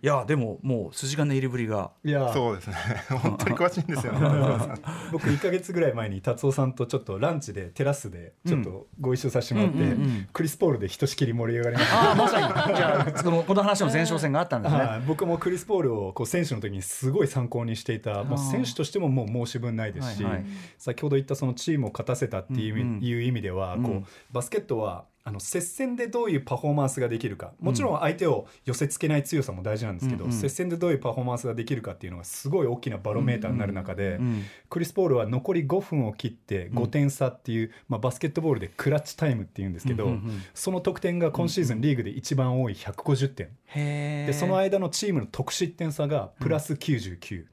[0.00, 1.90] いや、でも、もう筋金入りぶりが。
[2.04, 2.32] いや。
[2.32, 2.76] そうですね。
[3.10, 4.12] 本当に詳しいんですよ。
[4.12, 4.20] ね
[5.10, 10.00] 僕1か月ぐらい前に達夫さんとちょっとランチでテラスでちょっとご一緒させてもらって、うんうんうん。
[10.00, 12.08] うんクリス・ポールでひとしきり盛り上がりました。
[12.10, 12.76] ああ、まさに。
[12.76, 14.80] じゃあ、 その、この話の前哨戦があったんですね。
[14.80, 20.44] はい、僕もクリス・ポールをこう選手の時にすごい参考にしていた、まあ、選手としてももう申し分ないですし、はいはい。
[20.78, 23.04] 先ほど言ったそのチームを勝たせたっていう意味,、うんうん。
[23.04, 27.52] いう意味ではこう、うんバスケットはあの接戦でどういうパフォーマンスができるか。
[27.60, 40.42] もちろん相手を寄せつけない強さも大事なんですけど、うんうん接戦でどういうパフォーマンスができるかっていうのがすごい大きなバロメーターになる中で、うんクリス・ポールは残り5分を切って5点差っていう、まあ、バスケットボールでクラッチタイムっていうんですけど、うんうんうん。
[40.54, 44.26] その得点が今シーズンリーグで一番多い150点、へー。
[44.26, 47.44] でその間のチームの得失点差がプラス99、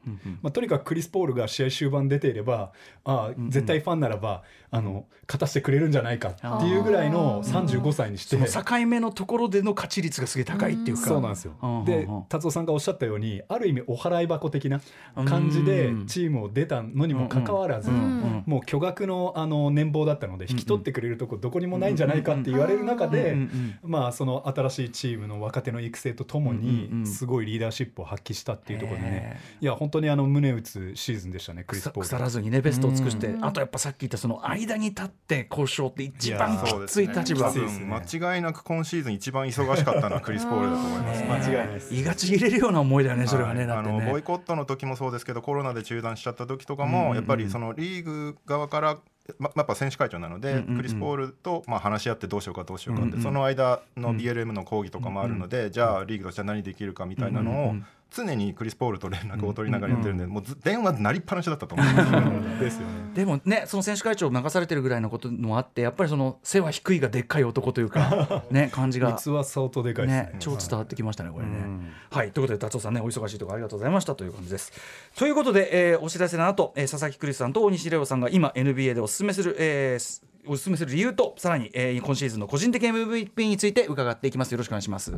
[0.41, 2.71] まあ、とにかくクリス・ポールが試合終盤出ていれば
[3.03, 4.43] ああ絶対ファンならば
[4.75, 8.35] あの勝たせてくれるんじゃないかっていうぐらいの35歳にして。
[8.45, 11.53] その境目のところでの勝ち率がすげえ高いっていうか、そうなんですよ。
[11.61, 12.23] うんうんでうん。
[12.27, 14.81] 達夫さんがおっしゃったようにある意味お払い箱的な
[15.25, 16.05] 感じでうん。
[16.07, 23.39] チームを出たのにもかかわらずうんうんもう巨額のあの年俸だったので引き取ってくれるとこどこにもないんじゃないかって言われる中でうん
[23.83, 27.01] うんまあその新しいチームの若手の育成とともうんうんうん。
[27.03, 29.09] にすごいリーダーシップを発揮したっていうところでね。
[29.09, 32.09] へいや本当にあの胸打つシーズンでしたねクリス・ポール。
[32.09, 37.51] 腐らずにねベストを尽くして、あとやっぱさっき言ったその間に立って交渉って一番きつい立場。
[37.51, 41.93] 多分間違いなく今シーズン一番忙しかったのはクリス・ポールだと思います、間違いないです。
[41.93, 48.97] 胃がちぎれるような思いだよねそれはね、はいあのボイコットの時もそうですけどコロナで中断しちゃった時とかも、やっぱりそのリーグ側から
[49.39, 50.69] まやっぱ選手会長なので、うんうん。
[50.69, 53.23] うんクリス・ポールとまあ話し合ってどうしようかどうしようかって、うんうん。
[53.23, 62.05] その間の BLM の抗議とかもあるので、じゃあリーグとしては何できるかみたいなのをうんうんうん常にクリス・ポールと連絡を取りながらやってるんで、もうず電話鳴りっぱなしだったと思いま
[62.55, 62.59] す。
[62.59, 63.11] ですよね。
[63.13, 69.13] でもねその選手会長を任されてるぐらいのこともあってやっぱりその背は低いがでっかい男というか ね感じが。
[69.13, 70.21] 器は相当でかいですね。
[70.33, 71.51] ね、超伝わってきましたね、これね。
[71.51, 71.91] うん。
[72.09, 74.71] はい、ということで、達夫さんね、お忙しいところありがとうございましたという感じです。
[75.15, 84.51] ということで、えーお知らせの後、えー佐々木クリスさんと大西レオさんが今 NBA でお勧めする、えーすお勧めする理由とさらに、えー今シーズンの個人的 MVP について伺っていきます。
[84.51, 85.13] よろしくお願いします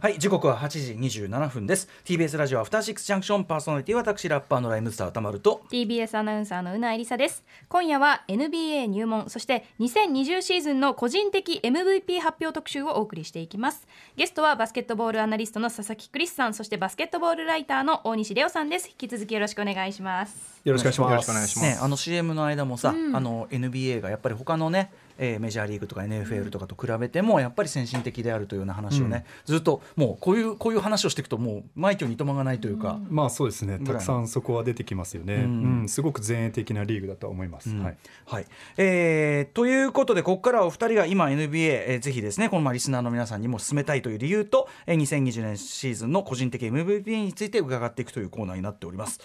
[0.00, 1.88] はい時刻は8時27分です。
[2.04, 5.62] TBS ラジオアフターシックスジャンクションパーソナリティは私ラッパーのライムスター歌丸と。
[5.70, 7.42] TBS アナウンサーのうなえりさです。
[7.68, 13.88] 今夜は NBA 入門そして2020シーズンの個人的 MVP 発表特集をお送りしていきます。
[14.16, 18.88] ゲストはバスケットボールアナリストの佐々木クリスさんそしてバスケットボールライターの大西レオさんです。
[18.88, 20.60] 引き続きよろしくお願いします。
[20.64, 21.10] よろしくお願いします。
[21.10, 33.78] よろしくお願いしますね、あの CM の間もさ、あの NBA がやっぱり他のね、えーメジャーリーグとか NFL とかと比べてもやっぱり先進的であるというような話をね、ずっともうこういうこういう話をしていくともう枚挙にいとまがないというか、まあそうですね。
[33.78, 35.82] たくさんそこは出てきますよね、ううん。
[35.84, 37.96] んすごく前衛的なリーグだと思います、うんはい、
[38.26, 38.46] はい。
[38.76, 49.20] えーということでここからはお二人が今 NBA、えーぜひですねこのまあリスナーの皆さんにも進めたいという理由と、えー2020年シーズンの個人的 MVP について伺っていくというコーナーになっております。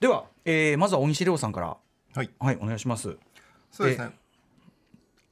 [0.00, 1.76] では、えーまずは大西亮さんから。
[2.14, 2.30] はい。
[2.38, 3.16] はいお願いします。
[3.70, 4.10] そうですね。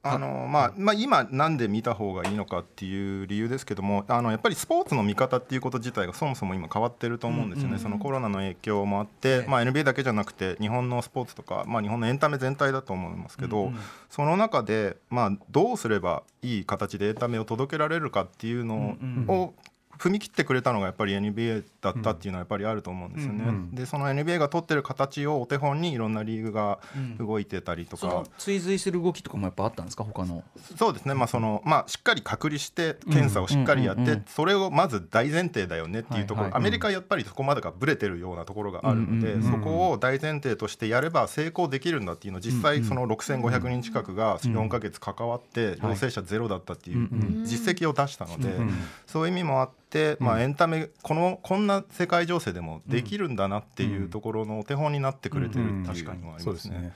[0.00, 13.72] あのまあまあ、今なんで見た方がいいのかっていう理由ですけどもあのやっぱりスポーツの見方っていうこと自体がそもそも今変わってると思うんですよね、そのコロナの影響もあって、まあ、NBA だけじゃなくて日本のスポーツとか、まあ、日本のエンタメ全体だと思いますけど、
[14.08, 19.54] その中で、まあ、どうすればいい形でエンタメを届けられるかっていうのを
[19.98, 23.44] 踏み切ってくれたのがやっぱり NBA だったっていうのはやっぱりあると思うんですよね。
[23.72, 26.78] でその NBA が取ってる形をお手本にいろんなリーグが
[27.18, 30.04] 動いてたりとか、その追随する動きとかもやっぱあったんですか？
[30.04, 30.44] 他の。
[30.76, 34.24] そうですね、まあそのまあ、しっかり隔離して検査をしっかりやって、うんうんうんうん。
[34.28, 47.08] それをまず大前提だよねっていうところ、はいはいアメリカはやっぱりそこまでがぶれてるようなところがあるので、うんうんうんそこを大前提としてやれば成功できるんだっていうのを実際その6500人近くが4ヶ月関わって陽性者ゼロだったっていう
[47.44, 48.54] 実績を出したので、
[49.06, 49.87] そういう意味もあって、
[50.20, 56.92] まあ、エンタメこのこんな世界情勢でもできるんだなっていうところのお手本になってくれてるっていうのはありますね。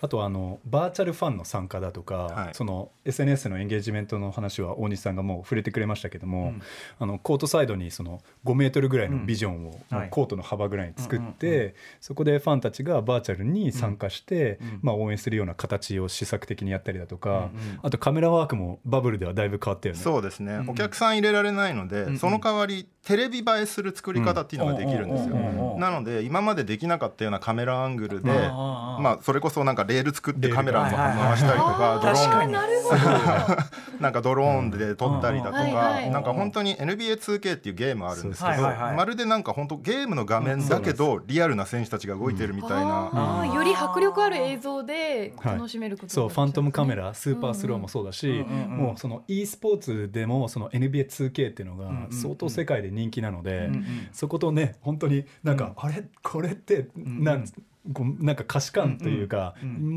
[0.00, 2.54] あとはあのバーチャルファンの参加だとか、はい。
[2.54, 6.54] その SNS のエンゲージメントの話は大西さんがもう触れてくれましたけども、
[6.98, 10.08] あのコートサイドにその5メートルぐらいのビジョンを、はい。
[10.10, 17.50] コートの幅ぐらいに作って、そこでファンたちがバーチャルに参加して、まあ、応援するような形を試作的にやったりだとか、
[17.82, 20.00] あとカメラワークもバブルではだいぶ変わったよね。
[20.00, 43.50] そうですね、お客さん入れられないので、その代わりテレビ映えする作り方っていうのができるんですよ、うんなので今までできなかったようなカメラアングルで、まあ、それこそなんかレール作ってカメラ回したりとかドロ確かにーンなんかドローンで撮ったりだとかなんか本当に NBA2K っていうゲームあるんですけどまるでなんか本当ゲームの画面だけどリアルな選手たちが動いてるみたいな。
[43.52, 51.90] より迫力ある映像で楽しめることがそうファントムカメララスーパースローもそうだし、もうその e スポーツでもその NBA2K っていうのが
[52.22, 53.70] 相当世界で人気なので、
[54.12, 57.44] そことね本当になんか、あれこれってなん
[57.92, 59.54] こうなんか可視感というか、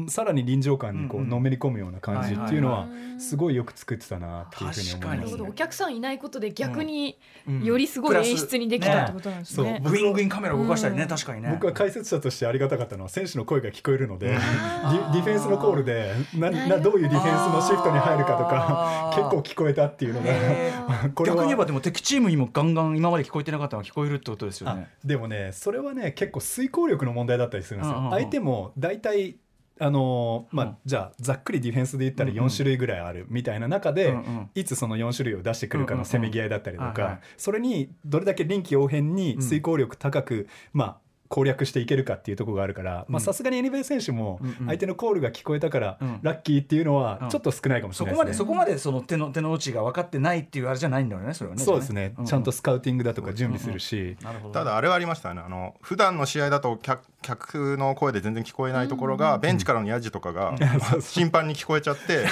[0.08, 2.88] さらに臨場感にこうのめり込むような感じっていうのは
[3.20, 5.24] すごいよく作ってたなっていうふうに思いなますね。
[5.24, 5.46] るほど。
[5.46, 7.18] お客さんいないことで逆に
[7.48, 7.64] うん。
[7.64, 9.80] よりすごい演出にできたってことなんですね。
[9.84, 11.50] グイングインカメラ動かしたりね、確かにね。
[11.52, 16.96] 僕は解説者としてありがたかったのは選手の声が聞こえるので、 ディディフェンスのコールでななど。
[16.96, 24.90] ういうディフェンスのシフトに入るかとか結構聞こえたっていうのが これは逆に言えばでも敵チームにもガンガン今まで聞こえてなかったのが聞こえるってことですよあね。
[25.04, 28.12] でもねそれはね結構遂行力の問題だったりするんですよ、うんうんうん。
[28.12, 29.38] 相手も大体
[29.78, 30.78] あのーまあ、うん。
[30.86, 32.46] じゃあざっくりディフェンスで言ったらうんうん。
[32.46, 34.50] 4種類ぐらいあるみたいな中で、うんうん。
[34.56, 41.05] いつその4種類を出してくるかのせめぎ合いだったりとうんうんはいはいかそれにどれだけ臨機応変に遂行力高く、まあ
[41.36, 46.20] 攻略していけるかっていうところがあるからまあさすがに NBA 選手もうんうん相手のコールが聞こえたからうん。
[46.22, 47.02] ラッキーっていうのうん。
[47.02, 48.46] はちょっと少ないかもしそれないですね。
[48.46, 51.62] こまでそこまでその手の手の内が分かってないっていうあれじゃないんだよねそれはね。
[51.62, 54.54] そうですね、ちゃんとスカウティングだとか準備するし、なるほど。
[54.54, 55.42] ただあれはありましたね。
[55.46, 60.54] あの普段の試合だと客 客の声で全然聞こえないところが、ベンチからのヤジとかが、
[61.10, 62.24] 頻繁に聞こえちゃって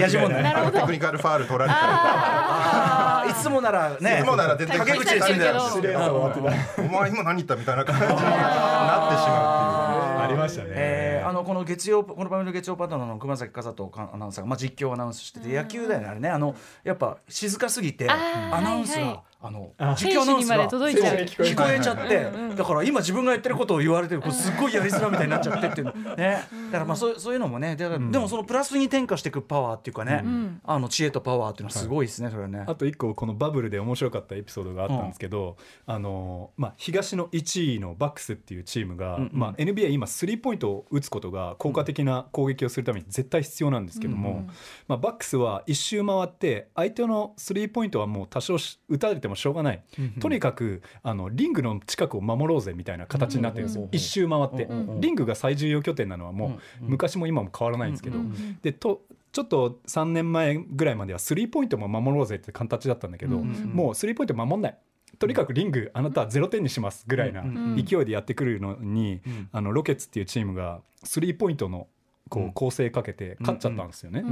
[0.00, 0.48] やじ問題ね。
[0.50, 3.24] あのテクニカルファール取られたりとか。
[3.28, 4.20] いつもならね。
[4.20, 11.17] いつもなら全然陰口で済んでる隠失礼な終わってたお前今何言ったみたいな感じになってしまうっていうありましたね。
[11.28, 16.06] えーあのこの月曜この番組の月曜パートナーの熊崎和人アナウンサーが、まあ、実況アナウンスしてて野球だよね。
[16.06, 26.44] あれねあのやっぱ静かすぎてアナウンスが、あのあ実況アナウンス選手にまでが聞こえちゃって、だから今自分がやってることを言われてるこれすっごいやりづらみたいになっちゃってっていうのね。
[26.72, 30.24] だからまあそうそういうのもねだから、でもそのプラスに転化していくパワーっていうかね、
[30.64, 32.64] あの知恵とパワーっていうのはすごいですね、それはね。
[32.66, 39.30] あと一個このバブルで面白かったエピソードがあったんですけど、あのまあ、東の1位のバックスっていうチームが、うんうん。
[39.32, 44.46] まあ、NBA 今スリーポイントを打つことが効果的な攻撃をするために絶対必要なんですけども、
[44.86, 49.82] まあ、バックスは一周回って相手のスリーポイントはもう多少し打たれてもしょうがない、
[50.20, 54.68] とにかくあのリングの近くを守ろうぜみたいな形になってるんですよ、一周回って、
[55.00, 58.18] リングが最重要拠点なのはもう昔も今も変わらないんですけど、
[58.62, 59.02] でと
[59.32, 64.78] ちょっと3年前ぐらいまではスリーポイントも守ろうぜって形だったんだけど、もうスリーポイント守んない
[65.18, 67.42] とにかくリングあなたは0点にしますぐらいな
[67.76, 69.20] 勢いでやってくるのに、
[69.52, 71.88] あのロケッツっていうチームがスリーポイントの
[72.28, 74.24] こう構成かけて勝っちゃったんですよね。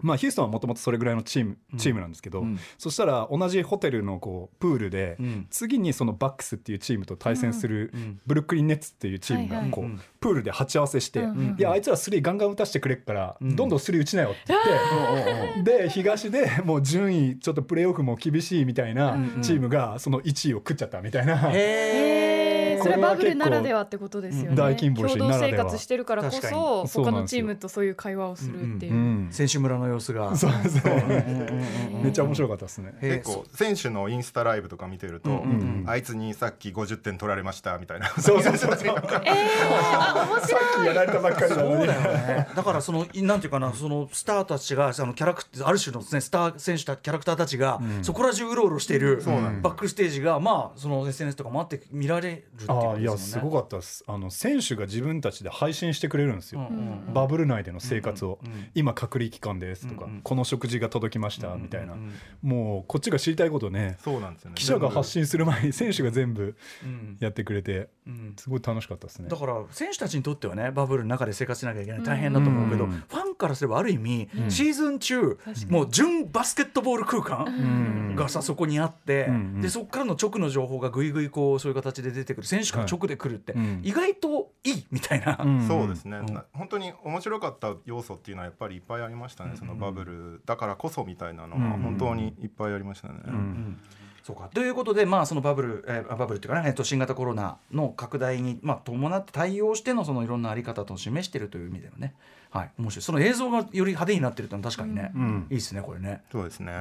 [0.00, 2.58] まあ、ヒューストンはもともとそれぐらいのチームチームなんですけど、ん。
[2.78, 5.46] そしたら同じホテルのこうプールで、ん。
[5.50, 7.92] 次にそのバックスっていうチームと対戦する
[8.26, 9.92] ブルックリン・ネッツっていうチームがこう、はい。
[9.94, 11.20] はいプールで鉢合わせして、
[11.58, 14.56] いやあいつらスリーガンガン打たしてくれっから、どんどんスリー打ちなよって言
[15.62, 21.36] って、で東でもう順位ちょっとプレーオフも厳しいみたいなチームがその1位を食っちゃったみたいな。
[21.52, 22.03] へー
[22.84, 24.56] それバブルならではってことですよね。
[24.56, 28.96] 大金星共同生活してるからこそ他のチームとそういう会話をするっていうう。
[28.96, 30.36] ん選手村の様子が。
[30.36, 31.46] そうですね。
[32.02, 32.94] めっちゃ面白かったですね。
[33.00, 35.44] 結構選手のインスタライブとか見てると、
[35.86, 38.94] あいつにさっき50点取られましたみたいなそうそうそうそう。
[38.94, 39.22] さっ
[40.82, 41.76] きやられたばっかりなのに。
[41.76, 42.48] そうだよね。
[42.54, 49.22] だからそのいなんていうかなそのスターたちがあのキャラクターある種のですねスター選手たキャラクターたちが、そこら中うろうろしている
[49.62, 54.04] バックステージがまあその SNS とかもあって見られるああいやとですごかったです。
[54.06, 56.68] あの選手が自分たちで配信してくれるんですよ、
[57.12, 58.38] バブル内での生活を、
[58.74, 61.94] 今隔離期間ですとか、この食事が届きましたみたいな、
[62.42, 63.96] もうこっちが知りたいことね。
[64.02, 64.54] そうなんですよね。
[64.56, 69.28] 記者が発信する前に選手が全部うんやってくれて、んすごい楽しかったですね。
[69.28, 72.02] だから選手たちにとってはねバブルの中で生活しなきゃいけない。
[72.02, 72.90] 大変だと思うけど、うん。
[72.90, 82.46] ファンからすればある意味、シーズン中もう純バスケットボール空間がさそこにあって、んでそこからの直の情報がぐいぐいこうそういう形で出てくる。
[82.46, 83.80] 選手から直で来るって、ん。
[83.82, 85.42] 意外といいみたいな。
[85.44, 85.66] ん。
[85.66, 93.14] そうですね、な本当に面白かった要素っていうのはやっぱりいっぱいありましたね、そのバブルだからこそみたいなのは本当にいっぱいありましたね。
[94.24, 94.48] そうか。
[94.48, 102.14] ということで、まあ、そのバブル、えーバブルっていうかね、えっと、新型コロナの拡大に、まあ、伴って対応してのそのいろんなあり方と示しているという意味でのね、
[102.50, 103.02] はい、面白い。
[103.02, 105.12] その映像がより派手になってるというのは確かにね、
[105.50, 106.22] いいですねこれね。
[106.32, 106.72] そうですね、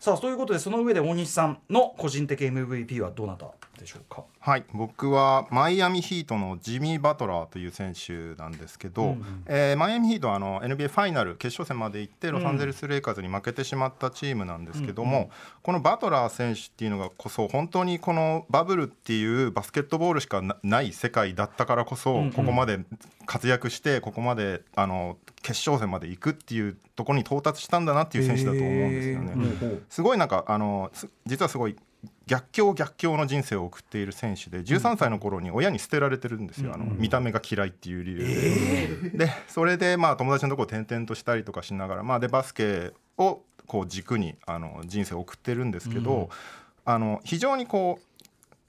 [0.00, 3.48] さあということでその上で大西さんの個人的 MVP はどなた？
[3.78, 4.24] でしょうか？
[4.40, 4.64] はい。
[4.74, 15.30] 僕はマイアミヒートのジミー・バトラーという選手なんですけど、えーマイアミヒートはあの NBA ファイナル決勝戦まで行ってロサンゼルス・レイカーズに負けてしまったチームなんですけども、
[15.62, 22.80] このバトラー選手っていうのがこそ本当にこのバブルっていうバスケットボールしかなない世界だったからこそ、ここまで
[23.26, 29.78] 活躍してここまであの決勝戦まで行くっていうところに到達したんだなっていう選手だと思うんですよね。
[29.88, 31.76] すごいなんかあのす実はすごい
[32.28, 46.28] 逆境逆境の人生を送っている選手で13歳の頃に親に捨てられてるんですよ、あの見た目が嫌いっていう理由で、でそれでまあ友達のところを転々としたりとかしながら、まあ、でバスケをこう軸にあの人生を送ってるんですけど、
[46.84, 47.98] あの非常にこ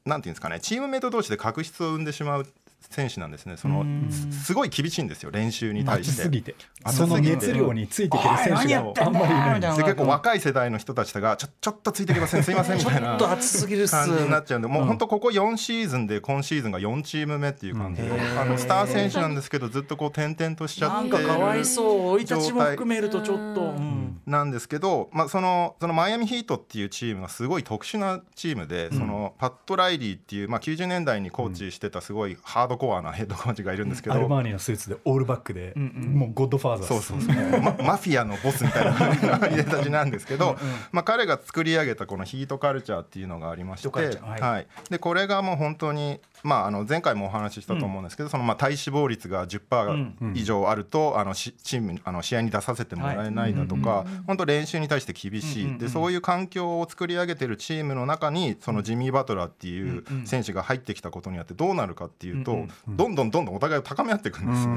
[0.05, 2.47] うなんていうんですかねチームメート同士で確執を生んでしまう
[2.89, 3.57] 選手なんですね。
[3.57, 6.11] そのすすごい厳しいんですよ練習に対して。
[6.11, 6.55] 熱すぎて。
[6.83, 7.07] 熱すぎて。
[7.07, 9.57] その熱量についていける選手があんまりいない。
[9.59, 13.91] んですで結構若い世代の人たちがちょちょっとついてきませんすいませんみたいなちょっと熱すぎるっす。
[13.91, 23.99] 感じになっちゃうんでもう本当ここ4シーズンで今シーズンが4チーム目っていう感じで、あのスター選手なんですけどずっとこう転々としちゃってなんかかわいそう生い立ちも状態含めるとちょっと、うん。
[24.25, 36.87] なんですけど、まあ、そのそのマイアミヒートっていうチームがすごい特殊なチームで、そのパット・ライリーっていう、まあ、90年代にコーチしてたすごいハードコアなヘッドコーチがいるんですけど、アルバーニーのスーツでオールバックで、もうゴッドファーザー。
[36.87, 37.61] そうそうそう。
[37.61, 40.57] ママフィアのボスみたいな入れたちなんですけど
[40.91, 44.41] まあ、彼が作り上げたこのヒートカルチャーっていうのがありまして、はい。
[44.41, 64.67] はい、でこれがもう本当に、まあ、あの前回もお話ししたと思うんですけど、そのまあ体脂肪率が10%以上あると、あのしチームにあの試合に出させてもらえないだとか、本当練習に対して厳しい、でそういう環境を作り上げてるチームの中にそのジミー・バトラーっていう選手が入ってきたことによってどうなるかっていうと、どんどんどんどんお互いを高め合っていくんです。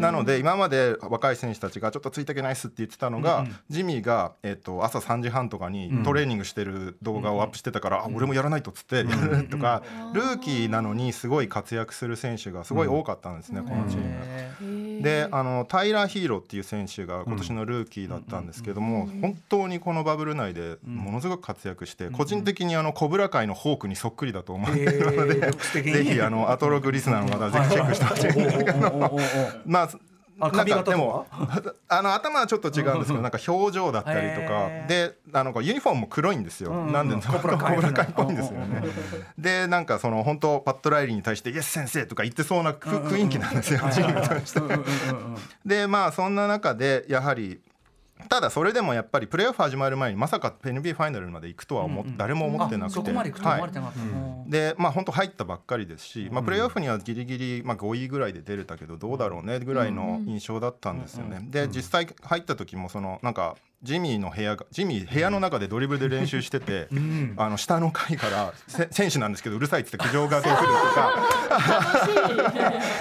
[0.00, 15.02] なので今まで若い選手たちがちょっとついていけないっすって言ってたのが、ジミーが、えっと朝3時半とかにトレーニングしてる動画をアップしてたから、あ俺もやらないとっつってやるとか、ルーキーなのにすごい活躍する選手がすごい多かったんですね、このチーム。
[15.02, 25.52] であのタイラー・ヒーローっていう選手が今年のルーキーだったんですけども、本当にこのバブル内でものすごく活躍して、個人的にあのコブラ界のホークにそっくりだと思ってるので、
[25.82, 28.28] ぜひあのアトログリスナーの方はぜひチェックしてほしい。
[28.28, 29.18] んですけど
[29.66, 29.90] まあ
[30.38, 31.26] 髪型でも
[31.88, 34.68] あの頭はちょっと違うんですけどなんか表情だったりとか。
[34.88, 38.82] であのユニフォームも黒いんですよ、うんうんなんでコブラカっぽいんですよね。
[39.36, 43.80] でなんかその本当パッド・ライリーに対して「イエス先生」とか言ってそうなふ雰囲気なんですよ。
[43.92, 44.60] チームとして。
[45.66, 47.60] でまあそんな中でやはり
[48.28, 52.94] ただそれでもやっぱりプレーオフ始まる前にまさか NBA ファイナルまで行くとは思っ誰も思ってなくて。
[52.94, 61.40] そこまでいくと思われてはいなかった、でまあ本当入ったばっかりですし、まあ、プレーオフにはギリギリ、まあ、5位ぐらいで出れたけどどうだろうねぐらいの印象だったんですよね。
[61.50, 66.88] で実際入った時もそのなんかジミーの部屋がジミー部屋の中でドリブルで練習してて、
[67.36, 71.38] あの下の階からせ選手なんですけどうるさいっつって苦情が来るとか。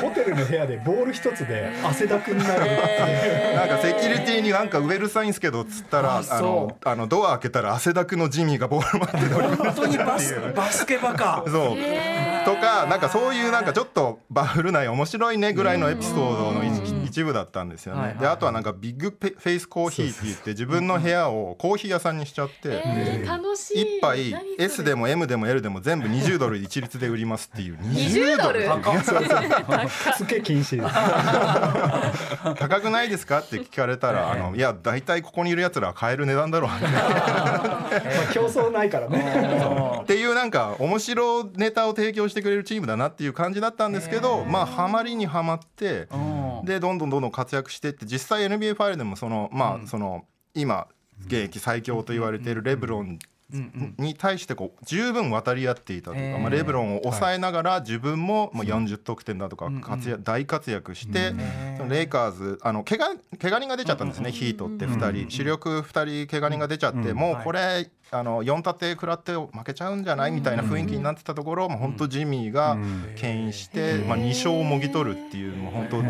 [0.02, 2.62] ホテルの部屋でボール一つで汗だくになる。
[2.62, 11.44] っていうなんかセキュリティになんかウェルサインすけどっつったらあそのあのドア開けたら汗だくのジミーがボール待ってドリブル本当にバスバスケバカ。
[11.48, 11.78] そう。
[12.46, 18.00] とかなんかそういうなんかちょっとバフル内面白いねぐらいのエピソードの一一部だったんですよね。
[18.00, 22.82] はいはいであとはなんかビッグペフェイスコーヒーって言って自分の部屋をコーヒー屋さんにしちゃって。
[23.74, 27.78] 一杯何それ？S でも M でも L でも全部20ドル一律で売りますっていう。
[27.78, 28.62] 20ドル？
[30.18, 33.40] つけ禁止です 高くないですか？
[33.40, 36.72] って聞かれたらあのいや大体ここにいるやつらは買える値段だろう。
[38.34, 40.00] 競争ないからね。
[40.04, 46.66] っていうなんか面白ネタを提供してくれるチームだなっていう感じだったんですけどまあハマりにはまってうん。
[46.66, 50.24] でどんどんどんどん活躍してって実際 NBA ファイルでもそのまあその
[50.60, 50.88] 今
[51.28, 53.20] 現役最強と言われているレブロン
[53.98, 58.66] に対してこう十分渡り合っていたというか、まあ、レブロンを抑えながら自分ももう。
[58.68, 61.34] 40得点だとか活躍大活躍して
[61.78, 65.32] そのレイカーズあの怪我怪我人が出ちゃったんですねヒートって2人。
[65.32, 70.32] 主力2人怪我人が出ちゃってもうこれあの4立て食らって負けちゃうんじゃない？
[70.32, 72.78] みたいな雰囲気になってたところもう本当ジミーが
[73.18, 76.10] 牽引してまあ2勝をもぎ取るっていうもう本当鬼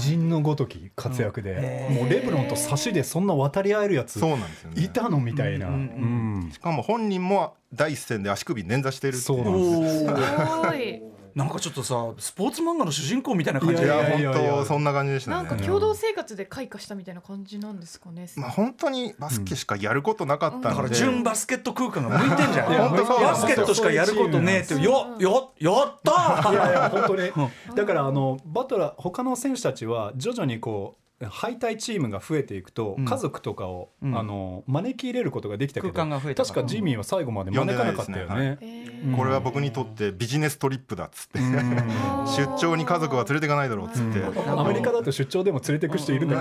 [0.00, 4.82] 人のごとき活躍でもうレブロンと差しでそんな渡り合えるやつそうなんですよね。
[4.84, 5.18] いたの？
[5.18, 5.68] みたいな。
[5.68, 9.38] うんしかも本人も第一線で足首捻挫してるってそう。
[9.38, 11.10] いうなんです。
[11.34, 13.82] なんかちょっとさスポーツ漫画の主人公みたいな感じ。
[13.82, 15.64] いやいやいや本当そんな感じでしたなんかね。
[15.64, 18.26] 共同生活で開花したみたいな感じなんですかね。
[18.36, 22.92] まあ本当にバスケしかやることなかっただから純バスケット空間が向いてんじゃん。
[22.92, 26.52] バスケットしかやることねえってよよやったー。
[26.52, 27.76] いやいや本当に。
[27.76, 33.04] だからあのバトラー他の選手たちは徐々にこう敗退チームが増えていくと、うん。
[33.04, 34.18] 家族とかを、うん。
[34.18, 36.48] あの招き入れることができたけど空間が増えたか。
[36.48, 38.58] ら確かジミーは最後まで招かなかったよね。
[38.60, 41.38] えーうんこれは僕にとってビジネストリップだっつって、
[42.36, 46.36] 出張に家族は連れていかないだろうっつって、アメリカだと出張でも連れてく人いるんだ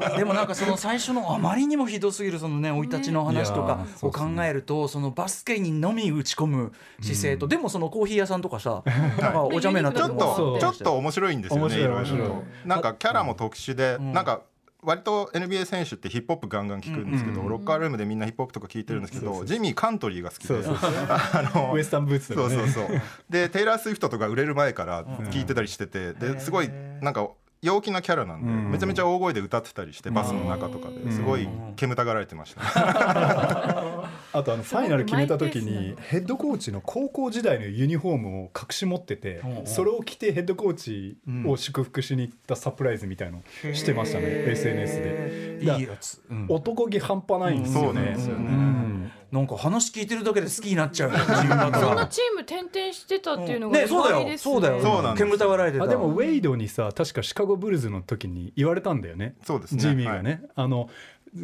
[0.00, 8.82] けど、 でもなんかその最初のあまりにもひどすぎるそのね生い立ちの話とかを考えるとそのバスケにのみ打ち込む姿勢とでもそのコーヒー屋さんとかさ
[9.20, 12.44] なんかお茶目なちょっそうとちょっと面白いんですよねいろいと。
[12.64, 14.12] なんかキャラも特殊で、ん。
[14.12, 14.42] なんか
[14.82, 20.54] 割と NBA 選手ってヒップホップガンガン聞くんですけど、うんロッカールームでみんなヒップホップとか聞いてるんですけど、ジミーカントリーが好きで
[21.72, 22.56] ウエスタンブーツとかね。
[22.56, 23.02] そうそうそう。
[23.30, 27.30] でテイラー・スウィフトとか売れる前から聞いてたりしててですごいなんか
[27.62, 28.70] 陽気なキャラなんで、うん。
[28.72, 31.04] めちゃめちゃ大声で歌ってたりしてバスの中とかうん。
[31.04, 32.60] ですごい煙たがられてました、
[34.32, 39.66] あとあのファイナル決めた時にヘッドコーチの高校時代のユニフォームを隠し持っててうん。
[39.66, 43.42] それを着てヘッドコーチを祝福しに行ったサプライズみたいの
[43.72, 45.60] してましたね SNS で。
[45.64, 46.46] だいいやつ、うん。
[46.48, 48.48] 男気半端ないんですよそうなんねですよね。
[48.48, 54.16] うんなんか話聞いてるだけで好きになっちゃうよジミーバトラーそんなチーム転々してたっていうのが意ねそうだよ。
[54.18, 54.52] 外ですね。
[54.52, 54.82] そうだよ。
[54.82, 55.84] そうなんです煙たがられてた。
[55.84, 59.36] あでもウェイドにさ確かシカゴブルズの時に言われたんだよね。
[59.42, 59.80] そうですね。
[59.80, 60.90] ジミーがね、あの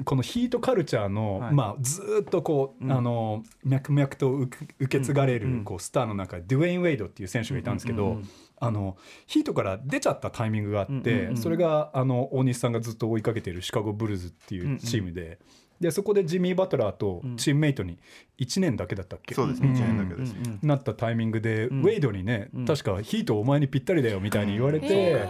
[0.04, 1.54] このヒートカルチャーの、はい。
[1.54, 2.92] まあ、ずーっとこう、うん。
[2.92, 5.64] あの脈々と受け継がれる、うん。
[5.64, 8.28] こうスターの中でデュエイン・ウェイドっていう選手がいたんですけど、うんうんうん。
[8.60, 15.38] あのヒートから出ちゃったタイミングがあって、うんうんうんそれがあの大西さんがずっと追いかけてるシカゴブルズっていうチームで。
[15.80, 17.98] でそこでジミー・バトラーとチームメイトに
[18.38, 19.68] 1年だけだったっけ、そうですね。
[19.68, 19.74] ん。
[19.74, 21.82] 1年だけです、うんなったタイミングで、ん。
[21.82, 22.64] ウェイドにね、うん。
[22.64, 25.26] 確かヒートお前にぴったりだよみたいに言われて、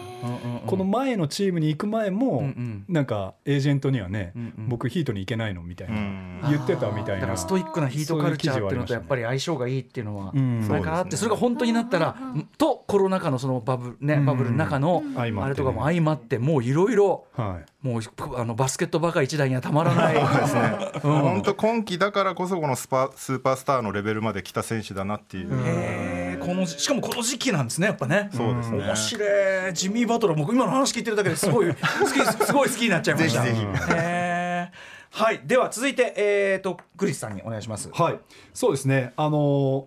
[0.66, 4.32] この前のチームに行く前も、うなんかエージェントにはね、
[4.68, 6.40] 僕ヒートに行けないのみたいな、うん。
[6.50, 7.20] 言ってたみたいな。
[7.20, 10.68] だからストイックなヒートカルチャーっていうのとやっぱり相性がいいっていうのはうん。
[10.68, 12.16] なんかあってそれが本当になったら
[12.58, 18.02] とコロナ禍のそのバブルねうんバブルの中のあれとかも相まってもういろいろはいもう
[18.36, 20.14] あのバスケットバカ一台にはたまらない。
[20.18, 20.90] ですね。
[21.04, 21.18] うん。
[21.20, 28.30] 本当今季だからこそこのスパスーパースターのレベルまで来た選手だなっていう、このしかもこの時期なんですねやっぱね。
[28.32, 28.78] そうですね。
[28.78, 29.74] 面白い。
[29.74, 33.42] ジミー・バトラー僕今の話聞いてるだけですごい 好きすごい好きになっちゃいました。
[33.42, 33.66] ぜひぜひ。
[33.92, 35.40] へーはい。
[35.44, 37.90] では続いてえっ、とクリスさんにお願いします。
[37.92, 38.18] はい。
[38.52, 39.12] そうですね。
[39.16, 39.86] あの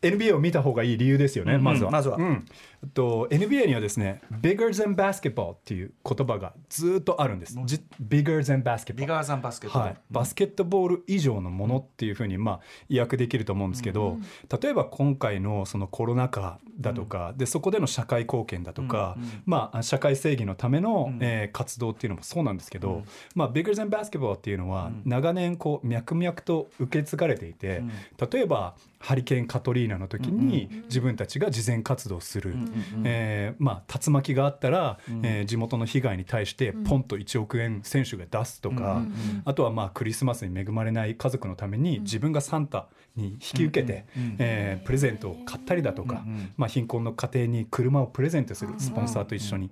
[0.00, 1.64] NBA を見た方がいい理由ですよね、うん。
[1.64, 1.90] まずは。
[1.90, 2.16] まずは。
[2.16, 2.46] うん
[2.86, 7.58] と NBA にはですね「bigger than basketball」っていう言葉がずっとあるんです。
[7.64, 14.18] じ bigger than basketball ビガーザンバスケットボールはい、バスケットボール以上のものっていうふうにまあ意訳できると思うんですけど、
[14.62, 23.02] 例えば今回のそのコロナ禍だとか、でそこでの社会貢献だとか、まあ、社会正義のための、えー活動っていうのもそうなんですけど、
[23.34, 27.82] まあ、Bigger Than Basketball っていうのは長年こう脈々と受け継がれていて、
[28.30, 32.56] 例えばハリケーン・カトリーナの時に自分たちが慈善活動する、
[33.04, 39.02] えーまあ、竜巻があったら、えー地元の被害に対してポンと1億円選手が出すとか、
[39.44, 44.04] あとはまあクリスマスに恵まれない家族のために自分がサンタに引き受けて、
[44.38, 46.24] えープレゼントを買ったりだとか、
[46.56, 49.70] まあ、貧困の家庭に車をプレゼントするスポンサーと一緒に。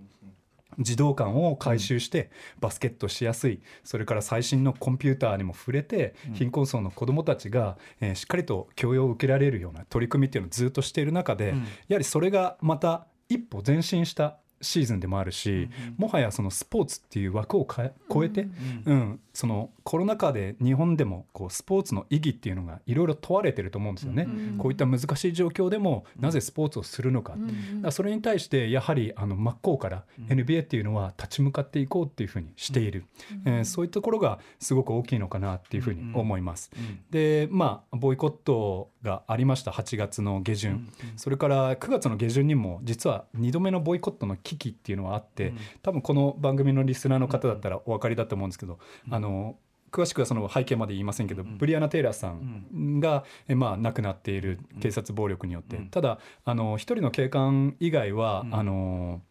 [0.79, 3.61] 児童館を改修してバスケットしやすい。
[3.85, 11.55] それから最新のコンピューターにも触れて貧困層の子どもたちがえーしっかりと教養を受けられるような取り組みっていうのをずっとしている中で
[11.89, 18.49] やはりそれがまた一歩前進したシーズンでもあるしもはやそのスポーツっていう枠をかえ超えて
[18.87, 24.29] うんそのコロナ禍で日本でもこうスポーツの意義っていうのがいろいろ問われてると思うんですよね。
[24.59, 27.33] こういった難しい状況でもなぜスポーツをするのか。
[27.33, 27.45] だか
[27.83, 33.05] らそれに対してやはりあの真っ向から NBA っていうのは立ち向かっていこうっていうふうにしている、
[33.45, 36.71] えーそういったところがすごく大きいのかなっていうふうに思います。
[37.11, 39.71] でまあボイコットがありました。
[39.71, 45.53] 8月の下旬、それから9月の下旬にも実は2度目のボイコットの危機っていうのはあって、
[45.83, 48.79] 多分この番組のリスナーの方だったらお分かりだと思うんですけど、
[49.11, 49.57] あの
[49.91, 59.23] 詳しくはその背景まで言いませんけど、ブリアナ・テイラーさんが、えまあ、亡くなっている警察暴力によって、ただあの一人の警官以外は、あの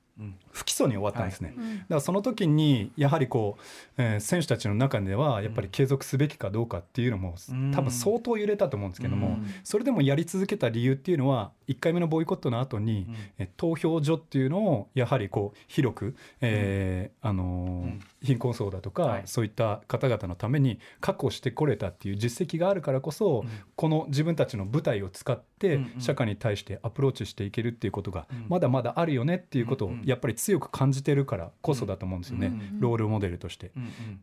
[0.53, 3.61] 不起訴に終わったんですね、だからその時にやはりこう、
[3.97, 7.35] えー選手たちの中ではやっぱり継続すべきかどうかっていうのも、
[7.73, 19.21] 多分相当揺れたと思うんですけども、それでもやり続けた理由っていうのは1回目のボイコットの後に、え投票所っていうのをやはりこう広く、えーあのー貧困層だとか、はい。
[19.25, 23.43] そういった方々のために確保してこれたっていう実績があるからこそ、
[23.75, 33.71] この自分たちの舞台を使って社会に対してアプローチしていけるっていうことがまだまだあるよねっていうことをやっぱり強く感じてるからこそだと思うんですよね、ロールモデルとして。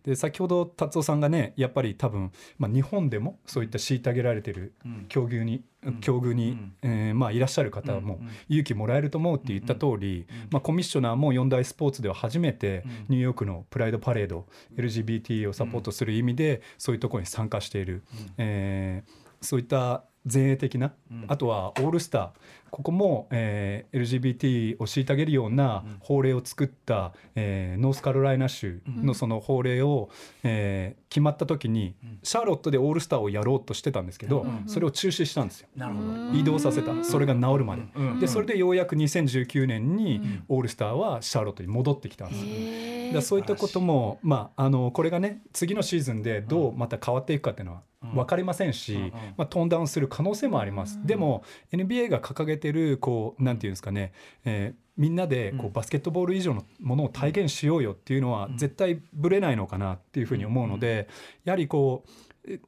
[0.04, 4.74] で先ほど達夫さんがねやっぱり多分、まあ、日本でもそういった虐げられてる
[5.08, 5.64] 境遇に、
[6.02, 14.46] 境遇に、えーまあ、いらっしゃる方も勇気もらえると思うって言った通り、まあ、コミッショナーも四大スポーツでは初めてニューヨークのプライドパレード
[14.76, 18.02] LGBT をサポートする意味でそういうところに参加している、
[18.36, 20.92] えーそういった前衛的な、
[21.28, 22.28] あとはオールスター
[22.70, 30.10] ここも、えー LGBT を虐げるような法令を作った、えーノースカロライナ州のその法令を、
[30.42, 35.68] えー決まった時にシャーロットでオールスターをやろうとしてたんですけど、それを中止したんですよ。
[36.32, 37.02] 移動させた。
[37.02, 37.82] それが治るまで、
[38.20, 42.90] でそれでようやく2019年にオールスターはシャーロットに戻ってきたんですよ。
[43.14, 47.82] だそういったことも、まあ、あのこれがね次のシーズンでどうまた変わっていくかっていうのは
[48.14, 51.00] 分かりませんし、まあ、トーンダウンする可能性もあります。
[51.04, 54.12] でも NBA が掲げてるこうなんていうんですかね、
[54.44, 61.08] えーみんなでこうバスケットボール以上のものを体現しようよっていうのは絶対ぶれないのかなっていうふうに思うので
[61.44, 62.10] やはりこう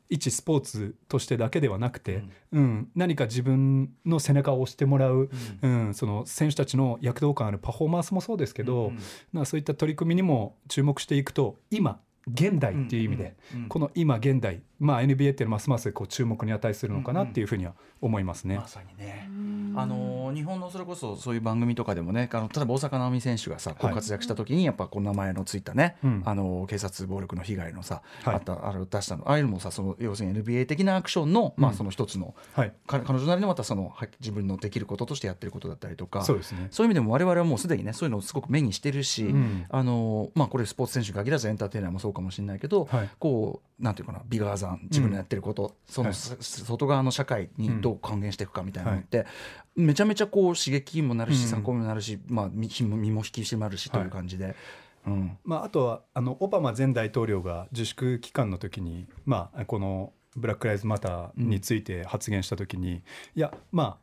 [0.09, 2.91] 一スポーツとしてだけではなくて、うん。
[2.95, 5.31] 何か自分の背中を押してもらう、
[5.63, 5.95] うん。
[5.95, 8.93] その選手たちの躍動感あるパフォーマンスもそうですけど、
[9.33, 13.35] まあそういった取り組みにも注目していくと今現代っていう意味で、
[13.69, 18.57] この今現代、まあ、NBA っていうのはますますこう注目に値するのかなっていうふうには思いますね。
[18.57, 19.29] まさにね。
[19.75, 26.23] あの日本のそれこそそういう番組とかでもねあの例えば大坂なおみ選手がさこう活躍した時にやっぱこう名前のついたね、うん。
[26.25, 28.35] あの警察暴力の被害のさ、はい。
[28.35, 29.29] あったあれを出したの。
[29.29, 36.23] ああいうのもさその要するに NBA 的なアクションの、まあその一つのはい、か彼女なりのまたそのは自分のできることとしてやってることだったりとか。
[36.23, 36.69] そうですね。
[36.71, 39.65] そういう意味でも我々はもうすでにねそういうのをすごく目にしてるし、ん。
[39.71, 43.11] あのまあ、これスポーツ選手に限らずエンターテイナーもそうかもしれないけど、はい。
[43.19, 46.15] こうなんていうかなビガーザン自分のやってること、その、はい。
[46.15, 49.27] そ外側の社会にどう還元していくかみたいなのって、
[49.77, 51.49] めちゃめちゃこう刺激にもなるし、うん。
[51.49, 54.55] 参考にもなるし、まあ、身身も身も引き締まるしという感じで。
[55.07, 55.39] うん。
[55.45, 63.03] まあ、あとはあのオバマ前大統領が自粛期間の時に、まあ、このブラック・ライズ・マターについて発言した時に、
[63.35, 64.02] いやまあ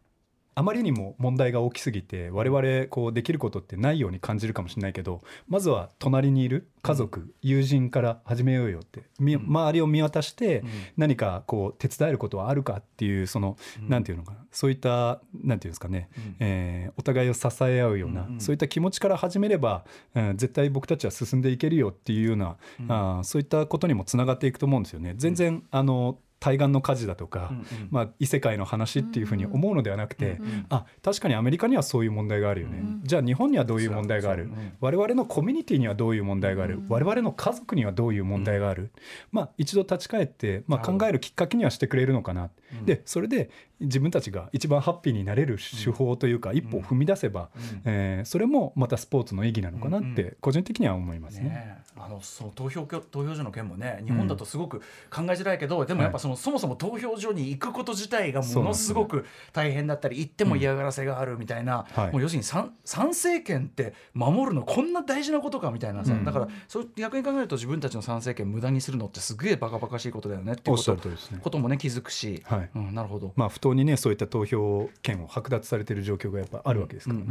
[0.60, 10.64] あまりにも問題が大きすぎて我々こうできることってないように感じるかもしれないけどまずは隣にいる家族、友人から始めようよってみ周りを見渡して
[10.98, 13.56] 何かこう手伝えることはあるかっていうその、
[13.88, 22.58] なんていうのかなそういったなんていうんですかね、えーお互いを支え合うような、そういった気持ちから始めれば、うん絶対僕たちは進んでいけるよっていうような、
[22.90, 25.14] あーそういったことにもつながっていくと思うんですよね。
[25.16, 27.52] 全然、あの対岸の火事だとか、
[27.92, 38.92] まあ、異世界の話っていうふうに思うのではなくて、あ確かにアメリカにはそういう問題があるよね、じゃあ日本にはどういう問題がある、我々のコミュニティにはどういう問題がある、我々の家族にはどういう問題がある、
[39.32, 42.50] まあ、一度立ち返って、まあ、考えるきっかけにはしてくれるのかな、
[42.86, 43.50] でそれで
[43.80, 47.50] 自分たちが一番ハッピーになれる手法というか、一歩を踏み出せば、
[47.86, 51.50] えーそれもまたスポーツの意義なのかなって個人的には思いますね。
[51.50, 51.90] ねえ。
[51.98, 62.12] あのその投票挙投票所の件もね日本だとすごく考えづらいけど、でもやっぱその、そもそも投票所に行くこと自体がものすごく大変だったり行っても嫌がらせがあるみたいな、はい。
[62.12, 66.26] もう要するに参参政権って守るのこんな大事なことかみたいなさ、うん。
[66.26, 71.16] だからそう逆に考えると自分たちの参政権無駄にするのってすげえバカバカしいことだよねっていうおっしゃことね。
[71.42, 72.70] こともね気づくし、はい。
[72.76, 73.34] うん、なるほど。
[73.36, 77.26] まあ、不当にねそういった投票権を剥奪されている状況がやっぱあるわけですからね。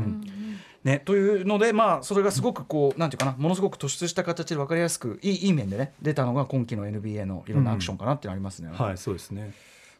[0.84, 8.70] ね、というので、まあ、それがすごくこう、なんていうかな、ものすごく突出した形で分かりやすく、いいいい面でね、出たのが今期の NBA のいろんなアクションかなっていうのありますね。
[8.72, 9.53] はい、そうですね。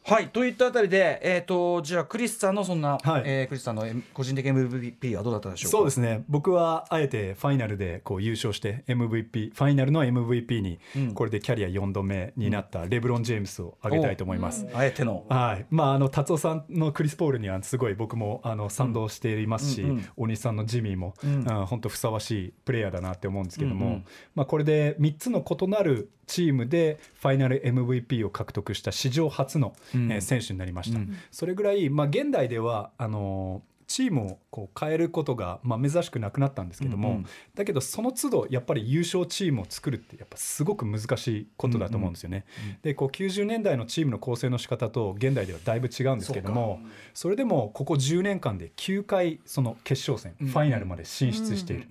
[0.03, 3.23] はい、といったあたりで、えっ、と、じゃあ、クリスさんのそんな、はい。
[3.25, 5.77] えークリスさんの個人的 MVP はどうだったでしょうか？
[5.77, 6.23] そうですね。
[6.27, 11.13] 僕はあえてファイナルでこう優勝して MVP ファイナルの MVP にうん。
[11.13, 14.65] これでキャリア4度目になったレブロン・ジェームスを挙げたいと思います。
[14.73, 15.25] あえての。
[15.29, 15.65] はい。
[15.69, 20.09] まあ、あの達夫さんのクリス・ポールにはすごい僕もあの賛同していますし、うんうん。
[20.17, 21.43] 大西さんのジミーもうん。
[21.67, 24.05] 本当、ふさわしいプレイヤーだなって思うんですけども、うんうん。
[24.33, 30.11] まあ、これで3つの異なるチームでファイナル MVP を獲得した史上初の、うん。
[30.11, 30.99] えー選手になりました。
[30.99, 31.15] うん。
[31.31, 37.25] それぐらい、まあ、現代ではあのチームをこう変えることが、まあ、珍しくなくなったんですけども、うんうん。
[37.55, 42.45] だけどその都度やっぱり優勝チームを作るってやっぱすごく難しいことだと思うんですよね。
[42.83, 46.81] でこう90年代のチームの構成の仕方と現代ではだいぶ違うんですけども
[47.15, 51.87] それでもここ10年間で9回その決勝戦、ファイナルまで進出している。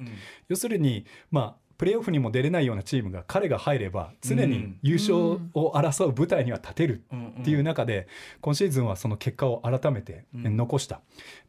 [0.49, 5.17] 要するにまあプレーオフにも出れないようなチームが彼が入れば常に優勝
[5.55, 7.05] を争う舞台には立てる
[7.41, 8.09] っていう中で
[8.41, 11.01] 今シーズンはその結果を改めて残した。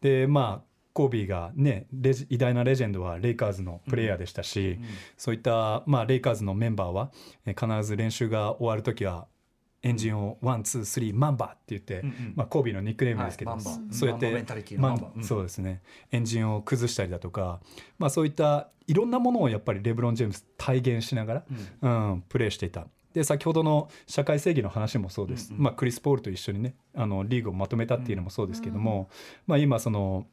[0.02, 4.80] でまあコービーがね偉大なレジェンドはレイカーズのプレイヤーでしたし、
[5.18, 7.12] そういった、まあ、レイカーズのメンバーは
[7.46, 9.28] え必ず練習が終わる時は
[9.82, 12.34] 円陣を one two three Mamba って言って、んうん。
[12.36, 13.62] まあ、コービーのニックネームですけど、はい
[13.92, 14.46] そうやって
[15.22, 15.82] そうですね。
[16.12, 17.60] エンジンを崩したりだとか、
[17.98, 21.44] まあ、そういったいろんなものをやっぱりレブロン・ジェームス体現しながら、
[21.82, 22.24] うん。
[22.28, 22.88] プレーしていた。
[23.14, 29.10] で先ほどの社会正義の話もそうです、まあ、クリス・ポールと一緒にねあのリーグをまとめたっていうのもそうですけども、
[29.48, 30.28] まあ、今その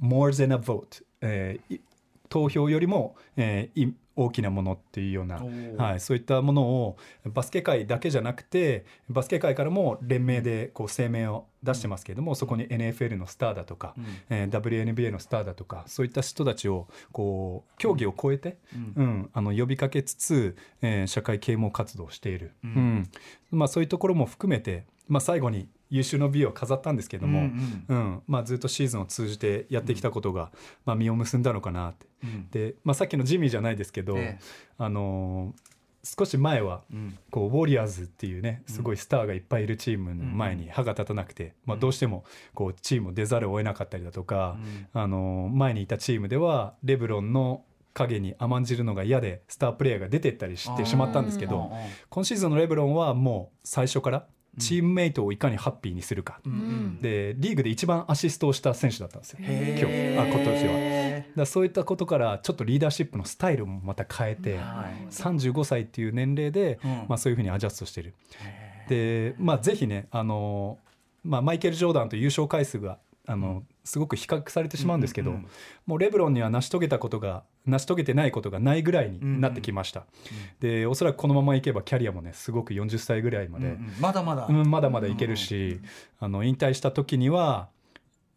[0.00, 1.80] more than a vote、えーい
[2.28, 5.76] 投票よりも、えーい大きなものっていうような、ー。
[5.76, 6.96] はい、そういったものを
[7.26, 13.94] バスケ界だけじゃなくてバスケ界からも連名でこう声明を出してますけれども、そこに NFL のスターだとか、
[14.30, 18.56] えー WNBA のスターだとかそういった人たちをこう競技を超えて、
[18.96, 19.30] うん。
[19.32, 23.08] あの呼びかけつつ、えー社会啓蒙活動をしている、うん。
[23.50, 28.22] まあ、そういうところも含めて、まあ、最後に優秀の美を飾ったんですけども、うんうん。
[28.26, 30.50] まあ、ずっとシーズンを通じてやってきたことが、
[30.84, 32.06] まあ、実を結んだのかなって。
[32.50, 34.44] で、まあ、さっきのジミーじゃないですけど、ええ。
[34.78, 35.76] あのー
[36.08, 37.18] 少し前はうん。
[37.32, 42.24] こうウォリアーズっていうねすごいスターがいっぱいいるチームの前に歯が立たなくて、まあ、どうしても
[42.54, 44.56] こうチームを出ざるを得なかったりだとか、
[44.92, 51.72] あの前にいたチームではレブロンの影に甘んじるのが嫌でスタープレーヤーが出てったりしてしまったんですけど
[52.10, 54.26] 今シーズンのレブロンはもう最初から
[54.58, 59.38] チームメイトをいかにハッピーにするか、うんでリーグで一番アシストをした選手だったんですよ。
[59.40, 60.18] 今日。
[60.18, 61.22] あ今年は。
[61.36, 65.12] だそういったことからちょっとリーダーシップのスタイルもまた変えて、はい。
[65.12, 66.90] 35歳っていう年齢で、うん。
[67.08, 68.14] まあ、そういうふうにアジャストしてる。
[68.88, 70.78] でまあぜひねあの、
[71.24, 75.46] まあ、マイケル・ジョーダンと優勝回数があの、すごく比較されてしまうんですけど、うんうん。
[75.86, 80.06] もうレブロンには成し遂げたことが成し遂げてないことがないぐらいになってきました。
[80.60, 83.72] でおそらくこのままいけばキャリアもねすごく40歳ぐらいまで、うん。
[83.72, 83.92] うん。
[84.00, 84.46] まだまだ。
[84.48, 85.80] うん、まだまだいけるし、
[86.20, 87.68] あの引退した時には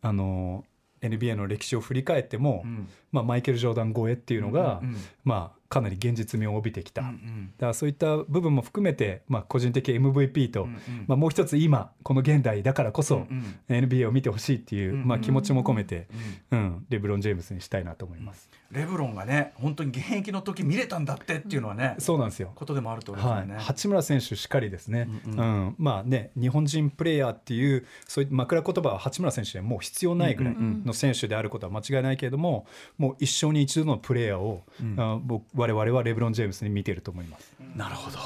[0.01, 0.65] あの
[1.01, 2.87] NBA の歴史を振り返っても、うん。
[3.11, 4.97] まあ、マイケル・ジョーダン超えっていうのが、うんうん。
[5.23, 10.79] まあ、かなり現実味を帯びてきた、うんうだんからそういった部分も含めて、まあ、個人的 MVP と、うんうん。
[11.07, 16.07] まあ、もう一つ今この現代だからこそ、うん NBA を見てほしいっていう、うんまあ、気持ちも込めて、
[16.51, 18.49] うんレブロン・ジェームスにしたいなと思います。
[18.71, 22.51] レブロンがね本当に現役の時見れたんだってっていうのはねそうなんですよ。
[22.55, 23.59] ことでもあると思いますはい。
[23.59, 25.37] 八村選手しかりですね、ううん。
[25.69, 25.75] ん。
[25.77, 32.65] まあね日本人プレイヤーっていうそういう枕言葉は八村選手にはもう必要ないぐらいの選手であることは間違いないけれども
[32.97, 34.63] もう一生に一度のプレイヤーを、
[34.97, 37.53] あ僕我々はレブロン・ジェームスに見ていると思います。
[37.75, 38.17] なるほど。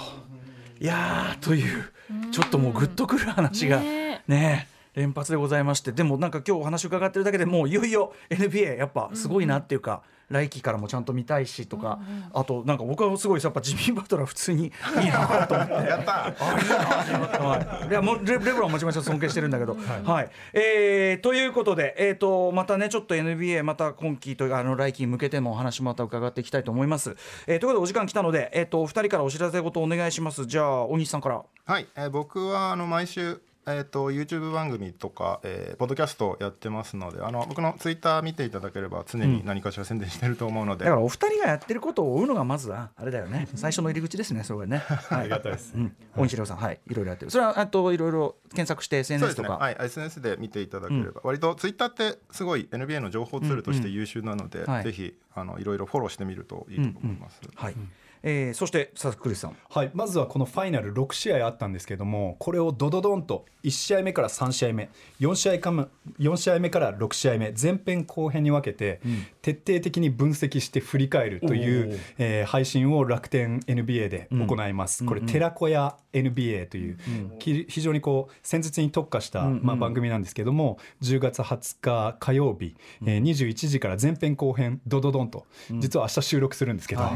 [0.79, 1.83] いやーという
[2.31, 11.99] ちょっともうグッとくる話がねね連発でございましてでもなんか今日お話伺ってるだけでもういよいよ NBA やっぱすごいなっていうか、来季からもちゃんと見たいしとか、
[12.33, 15.73] あとなんか僕はすごいやっぱジミー・バトラー普通にいいなと思って。
[15.87, 20.29] やったはい、いやもうレレブロンはもちろん尊敬してるんだけど、はい。
[20.53, 27.15] えーということで、えー、とまたねちょっと NBA また今季というかあの来季に向けてもお話また伺っていきたいと思います。
[27.47, 30.45] えーということでお時間来たので、えー、とお二人からお知らせ事お願いします。
[30.45, 31.41] じゃあ大西さんから。
[31.65, 43.47] はい、えー僕はあの毎週えー、と YouTube 番組とか、えーポッドキャストやってますのであの僕の Twitter 見ていただければ常に何かしら宣伝してると思うので、だからお二人がやってることを追うのがまずはあれだよね。
[43.55, 44.77] 最初の入り口ですねそれはね。
[44.77, 45.73] はい、ありがたいです。
[45.75, 46.79] うん、大西亮さんはい。
[46.87, 47.31] いろいろやってる。
[47.31, 49.47] それはあといろいろ検索して SNS とか。
[49.47, 49.57] すね。
[49.57, 54.83] はい、SNS で見ていただければ、割と Twitter ってすごい NBA の情報ツールとして優秀なので、はい。
[54.83, 57.41] ぜひあのいろいろフォローしてみるといいと思います。
[57.55, 57.75] はい
[58.23, 59.57] えーそして佐々木クリスさん。
[59.69, 65.87] はい、まずはこのファイナル6試合あったんですけどもこれをドドドンと1試合目から3試合目4試合かも
[66.19, 68.99] 4試合目から6試合目前編後編に分けて、
[69.41, 76.97] 徹底的に分析して振り返るという、えー配信を楽天 NBA で行います、これ寺子屋 NBA という、
[77.39, 85.45] き非常にこう戦術に特化した、まあ、番組なんですけども10月20日火曜日、えー21時から前編後編ドドドンと、
[85.79, 87.11] 実は明日収録するんですけど、は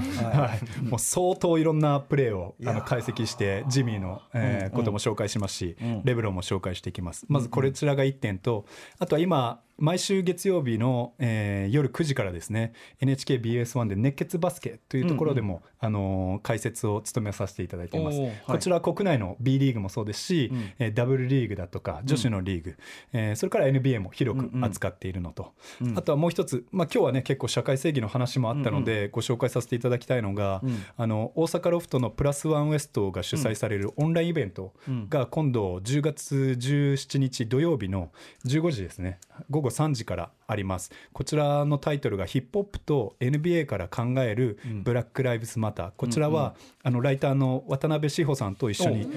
[0.88, 7.26] いもう相当いろんなプレーをあの解析してジミーの、えーことも紹介しますし、レブロンも紹介していきます。
[7.30, 8.66] まずこれちらが1点と
[9.00, 18.34] あとは今毎週月曜日の、えー夜9時からですね NHKBS1 で熱血バスケというところでも、あのー解説を務めさせていただいています、はい。
[18.46, 22.76] こちらは国内の B リーグもそうですし、えーダブルリーグだとか女子のリーグ、
[23.14, 25.54] えーそれから NBA も広く扱っているのと、
[25.96, 30.62] あとはもう一つ、まあ、今日はね結構社会正義の話もあったので、ご紹介させていただきたいのが、
[30.96, 34.74] あの大阪ロフトのプラスワンウエストが主催されるオンラインイベント
[35.10, 38.12] が今度10月17日土曜日の
[38.46, 39.20] 15時ですね
[39.50, 40.92] 午後3時からあります。
[41.14, 45.92] こちらのタイトルがヒップホップと NBA から考えるブラック・ライブズ・マター。
[45.98, 49.08] こちらは、あのライターの渡辺志保さんと一緒に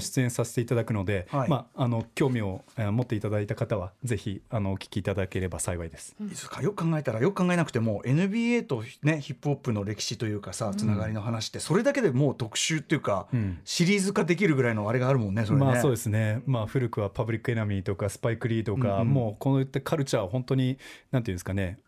[0.00, 1.48] 出演させていただくので、はい。
[1.48, 6.16] まあ、あの興味をえー持っていただいた方はぜひあのお聞きいただければ幸いです。
[6.20, 6.60] いいですか？
[6.62, 13.60] よく考えたらよく考えなくても NBA と、ね、ヒップホップの歴史というかさつながりの話ってそれだけでもう特集っていうか、ん。
[13.64, 15.64] シリーズ化できるぐらいのあれがあるもんねそれね。
[15.64, 20.78] まあそうですね、まあ、古くはパブリック・エナミーとかスパイク・リーとか、もうこういったカルチャーは本当に
[21.10, 21.78] なんていうんですかね、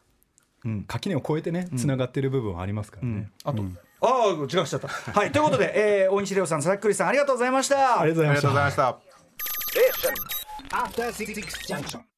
[0.64, 3.30] うん垣根を越えてねつながってる部分はありますからね。
[3.44, 3.64] あと、
[4.00, 4.88] ああ違うしちゃった。
[4.88, 8.00] はいということで、えー、大西レオさん佐々木クリスさんありがとうございました。
[8.00, 10.32] ありがとうございましたありがとうございました。
[10.72, 11.34] After Six
[11.66, 12.02] Junction.